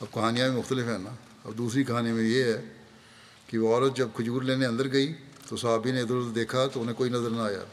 [0.00, 1.10] اب کہانیاں بھی مختلف ہیں نا۔
[1.44, 2.62] اب دوسری کہانی میں یہ ہے
[3.46, 5.14] کہ وہ عورت جب کھجور لینے اندر گئی
[5.48, 7.64] تو صحابی نے ادھر ادھر دیکھا تو انہیں کوئی نظر نہ آیا۔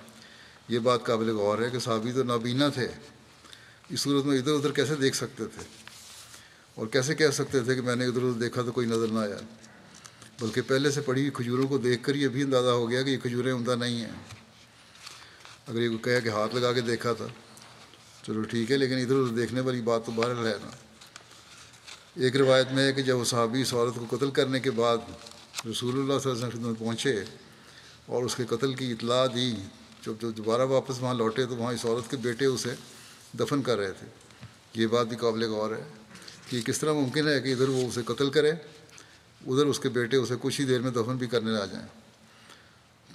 [0.69, 2.87] یہ بات قابل غور ہے کہ صحابی تو نابینا تھے۔
[3.89, 5.63] اس صورت میں ادھر ادھر کیسے دیکھ سکتے تھے؟
[6.75, 9.19] اور کیسے کہہ سکتے تھے کہ میں نے ادھر ادھر دیکھا تو کوئی نظر نہ
[9.19, 9.37] آیا؟
[10.41, 13.09] بلکہ پہلے سے پڑھی ہوئی کھجوروں کو دیکھ کر یہ بھی اندازہ ہو گیا کہ
[13.09, 14.11] یہ کھجوریں عمدہ نہیں ہیں۔
[15.67, 17.27] اگر یہ کہا کہ ہاتھ لگا کے دیکھا تھا
[18.23, 20.69] چلو ٹھیک ہے، لیکن ادھر ادھر دیکھنے والی بات تو باہر ہے نا۔
[22.15, 24.97] ایک روایت میں ہے کہ جب وہ صحابی اس عورت کو قتل کرنے کے بعد
[25.71, 27.23] رسول اللہ صلی اللہ علیہ وسلم پہنچے
[28.05, 29.55] اور اس کے قتل کی اطلاع دی،
[30.05, 32.73] جب جو دوبارہ واپس وہاں لوٹے تو وہاں اس عورت کے بیٹے اسے
[33.39, 34.07] دفن کر رہے تھے۔
[34.73, 35.83] یہ بات بھی قابل غور ہے
[36.49, 40.17] کہ کس طرح ممکن ہے کہ ادھر وہ اسے قتل کرے، ادھر اس کے بیٹے
[40.17, 41.87] اسے کچھ ہی دیر میں دفن بھی کرنے آ جائیں۔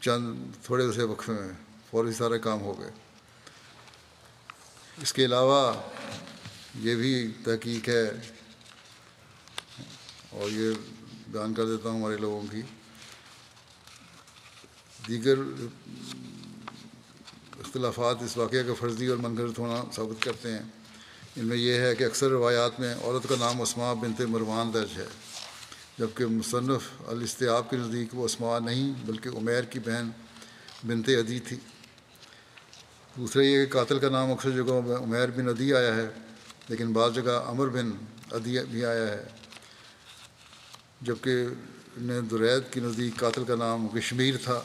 [0.00, 1.48] چند تھوڑے سے وقفے میں
[1.90, 2.90] فوری سارے کام ہو گئے۔
[5.02, 5.72] اس کے علاوہ
[6.74, 8.08] یہ بھی تحقیق ہے
[10.30, 10.70] اور یہ
[11.28, 12.62] بیان کر دیتا ہوں ہمارے لوگوں کی۔
[15.08, 15.38] دیگر
[17.60, 20.62] اختلافات اس واقعہ کا فرضی اور منگرت ہونا ثابت کرتے ہیں۔
[21.36, 24.90] ان میں یہ ہے کہ اکثر روایات میں عورت کا نام اسماء بنت مروان درج
[24.96, 25.06] ہے،
[25.98, 30.10] جبکہ مصنف الاستیاب کے نزدیک وہ اسماء نہیں بلکہ عمیر کی بہن
[30.86, 31.56] بنت ادی تھی۔
[33.16, 36.08] دوسرا یہ کہ قاتل کا نام اکثر جگہوں میں عمیر بن ادی آیا ہے،
[36.68, 37.90] لیکن بعض جگہ عمر بن
[38.32, 39.24] ادی بھی آیا ہے۔
[41.00, 41.46] جبکہ
[41.96, 44.62] نے دریت کے نزدیک قاتل کا نام کشمیر تھا۔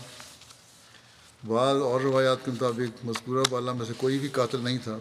[1.47, 4.97] بعض اور روایات کے مطابق مذکورہ بالا میں سے کوئی بھی قاتل نہیں تھا،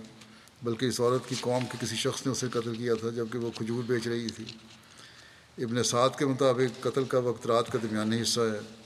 [0.62, 3.50] بلکہ اس عورت کی قوم کے کسی شخص نے اسے قتل کیا تھا، جبکہ وہ
[3.50, 4.44] کھجور بیچ رہی تھی۔
[5.64, 8.79] ابن سعد کے مطابق قتل کا وقت رات کا درمیانی حصہ ہے۔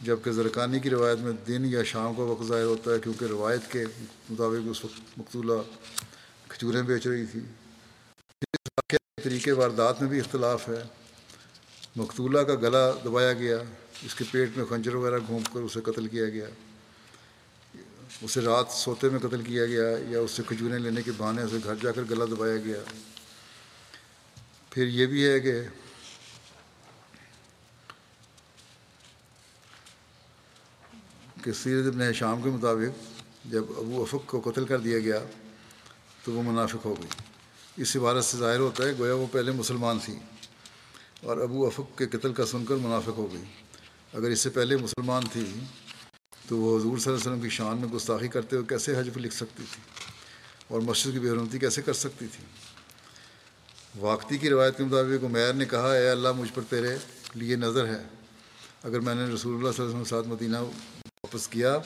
[0.00, 3.72] جبکہ زرکانی کی روایت میں دن یا شام کا وقت ظاہر ہوتا ہے کیونکہ روایت
[3.72, 3.84] کے
[4.30, 5.52] مطابق اس وقت مقتولہ
[6.48, 7.40] کھجوریں بیچ رہی تھی
[8.50, 10.82] واقعہ طریقے واردات میں بھی اختلاف ہے۔
[11.96, 13.58] مقتولہ کا گلا دبایا گیا،
[14.02, 16.46] اس کے پیٹ میں خنجر وغیرہ گھونپ کر اسے قتل کیا گیا۔
[18.22, 21.56] اسے رات سوتے میں قتل کیا گیا یا اس سے کھجوریں لینے کے بہانے اسے
[21.64, 22.80] گھر جا کر گلا دبایا گیا۔
[24.70, 25.62] پھر یہ بھی ہے کہ
[31.46, 35.18] کہ سیرت ابن شام کے مطابق جب ابو افق کو قتل کر دیا گیا
[36.24, 37.08] تو وہ منافق ہو گئی۔
[37.82, 40.18] اس عبارت سے ظاہر ہوتا ہے گویا وہ پہلے مسلمان تھی
[41.22, 43.44] اور ابو افق کے قتل کا سن کر منافق ہو گئی۔
[44.12, 45.44] اگر اس سے پہلے مسلمان تھی
[46.48, 49.16] تو وہ حضور صلی اللہ علیہ وسلم کی شان میں گستاخی کرتے ہوئے کیسے حجف
[49.16, 49.82] لکھ سکتی تھی
[50.68, 52.44] اور مسجد کی بے کیسے کر سکتی تھی؟
[53.98, 56.96] واقعی کی روایت کے مطابق عمیر نے کہا، اے اللہ، مجھ پر تیرے
[57.34, 58.02] لیے نظر ہے۔
[58.82, 60.56] اگر میں نے رسول اللہ صلی اللہ علیہ وسلم ساتھ مدینہ
[61.26, 61.78] واپس کیا،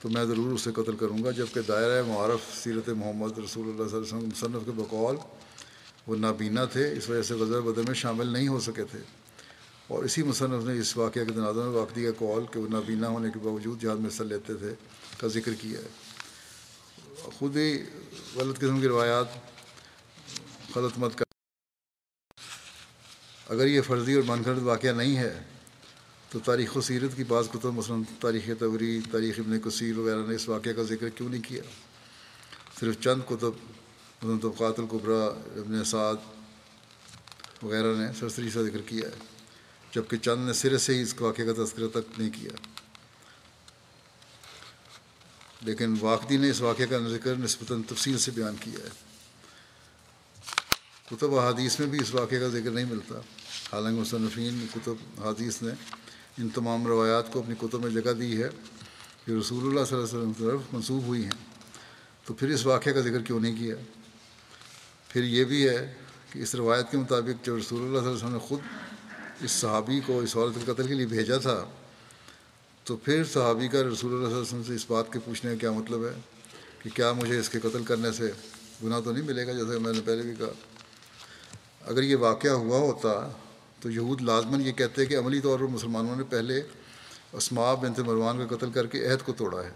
[0.00, 3.96] تو میں ضرور اسے قتل کروں گا جبکہ دائرۂ معارف سیرت محمد رسول اللہ صلی
[3.96, 5.16] اللہ علیہ وسلم مصنف کے بقول
[6.06, 8.98] وہ نابینا تھے، اس وجہ سے غزل بدر میں شامل نہیں ہو سکے تھے۔
[9.86, 13.08] اور اسی مصنف نے اس واقعہ کے تناظر میں واقعی کا کال کہ وہ نابینا
[13.08, 14.74] ہونے کے باوجود جہاز میں حصہ لیتے تھے،
[15.18, 15.88] کا ذکر کیا ہے۔
[17.38, 17.82] خود ہی
[18.34, 19.26] غلط قسم کی روایات
[20.76, 21.24] غلط مت کر۔
[23.48, 25.44] اگر یہ فرضی اور من گھڑت واقعہ نہیں ہے
[26.30, 30.34] تو تاریخ و سیرت کی بعض کتب مثلاً تاریخ توری تاریخ ابن کثیر وغیرہ نے
[30.34, 31.62] اس واقعہ کا ذکر کیوں نہیں کیا؟
[32.80, 33.52] صرف چند کتب،
[34.22, 35.24] مثلاً طبقات القبرا
[35.60, 36.14] ابن سعد
[37.62, 39.14] وغیرہ نے سرسری سے ذکر کیا ہے،
[39.94, 42.50] جبکہ چند نے سرے سے ہی اس واقعے کا تذکرہ تک نہیں کیا۔
[45.62, 48.90] لیکن واقعی نے اس واقعے کا ذکر نسبتاً تفصیل سے بیان کیا ہے۔
[51.10, 53.14] کتب حادیث میں بھی اس واقعے کا ذکر نہیں ملتا۔
[53.72, 55.72] حالانکہ مصنفین کتب حادیث نے
[56.38, 58.48] ان تمام روایات کو اپنی کتب میں جگہ دی ہے
[59.26, 61.48] جو رسول اللہ صلی اللہ علیہ وسلم کی طرف منسوخ ہوئی ہیں۔
[62.24, 63.74] تو پھر اس واقعے کا ذکر کیوں نہیں کیا؟
[65.08, 65.94] پھر یہ بھی ہے
[66.32, 68.60] کہ اس روایت کے مطابق جو رسول اللہ صلی اللہ علیہ وسلم نے خود
[69.40, 71.64] اس صحابی کو، اس عورت کے قتل کے لیے بھیجا تھا،
[72.84, 75.52] تو پھر صحابی کا رسول اللہ صلی اللہ علیہ وسلم سے اس بات کے پوچھنے
[75.52, 76.20] کا کیا مطلب ہے
[76.82, 78.32] کہ کیا مجھے اس کے قتل کرنے سے
[78.84, 80.52] گناہ تو نہیں ملے گا؟ جیسے میں نے پہلے بھی کہا۔
[81.80, 83.30] اگر یہ واقعہ ہوا ہوتا
[83.80, 86.62] تو یہود لازمن یہ کہتے کہ عملی طور پر مسلمانوں نے پہلے
[87.32, 89.70] اسما بنت مروان کا قتل کر کے عہد کو توڑا ہے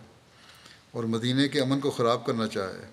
[0.90, 2.86] اور مدینہ کے امن کو خراب کرنا چاہے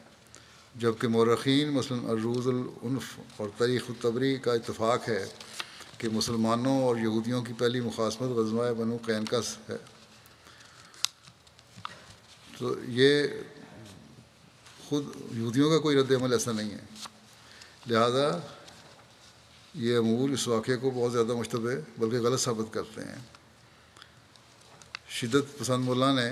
[0.75, 5.25] جبکہ مورخین مثلا عروض العنف اور تاریخ التبری کا اتفاق ہے
[5.97, 9.77] کہ مسلمانوں اور یہودیوں کی پہلی مخاصمت غزوہ بنو قینکس ہے۔
[12.57, 13.27] تو یہ
[14.89, 17.07] خود یہودیوں کا کوئی رد عمل ایسا نہیں ہے۔
[17.87, 18.39] لہذا
[19.73, 23.15] یہ امور اس واقعے کو بہت زیادہ مشتبہ بلکہ غلط ثابت کرتے ہیں۔
[25.09, 26.29] شدت پسند مولا نے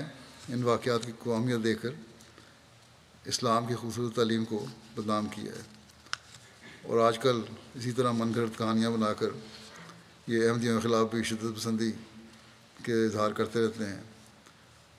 [0.48, 1.88] ان واقعات کی قومیت دے کر
[3.24, 5.62] اسلام کی خوبصورت تعلیم کو بدنام کیا ہے۔
[6.82, 7.40] اور آج کل
[7.74, 9.26] اسی طرح من گھڑت کہانیاں بنا کر
[10.26, 11.92] یہ احمدیوں کے خلاف بھی شدت پسندی
[12.82, 14.02] کے اظہار کرتے رہتے ہیں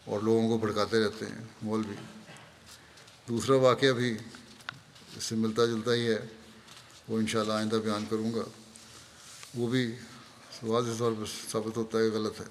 [0.05, 1.95] اور لوگوں کو بھڑکاتے رہتے ہیں، مول بھی۔
[3.27, 4.17] دوسرا واقعہ بھی
[5.17, 6.19] اس سے ملتا جلتا ہی ہے
[7.09, 8.43] وہ انشاءاللہ آئندہ بیان کروں گا۔
[9.55, 9.95] وہ بھی
[10.63, 12.45] واضح طور پر ثابت ہوتا ہے کہ غلط ہے۔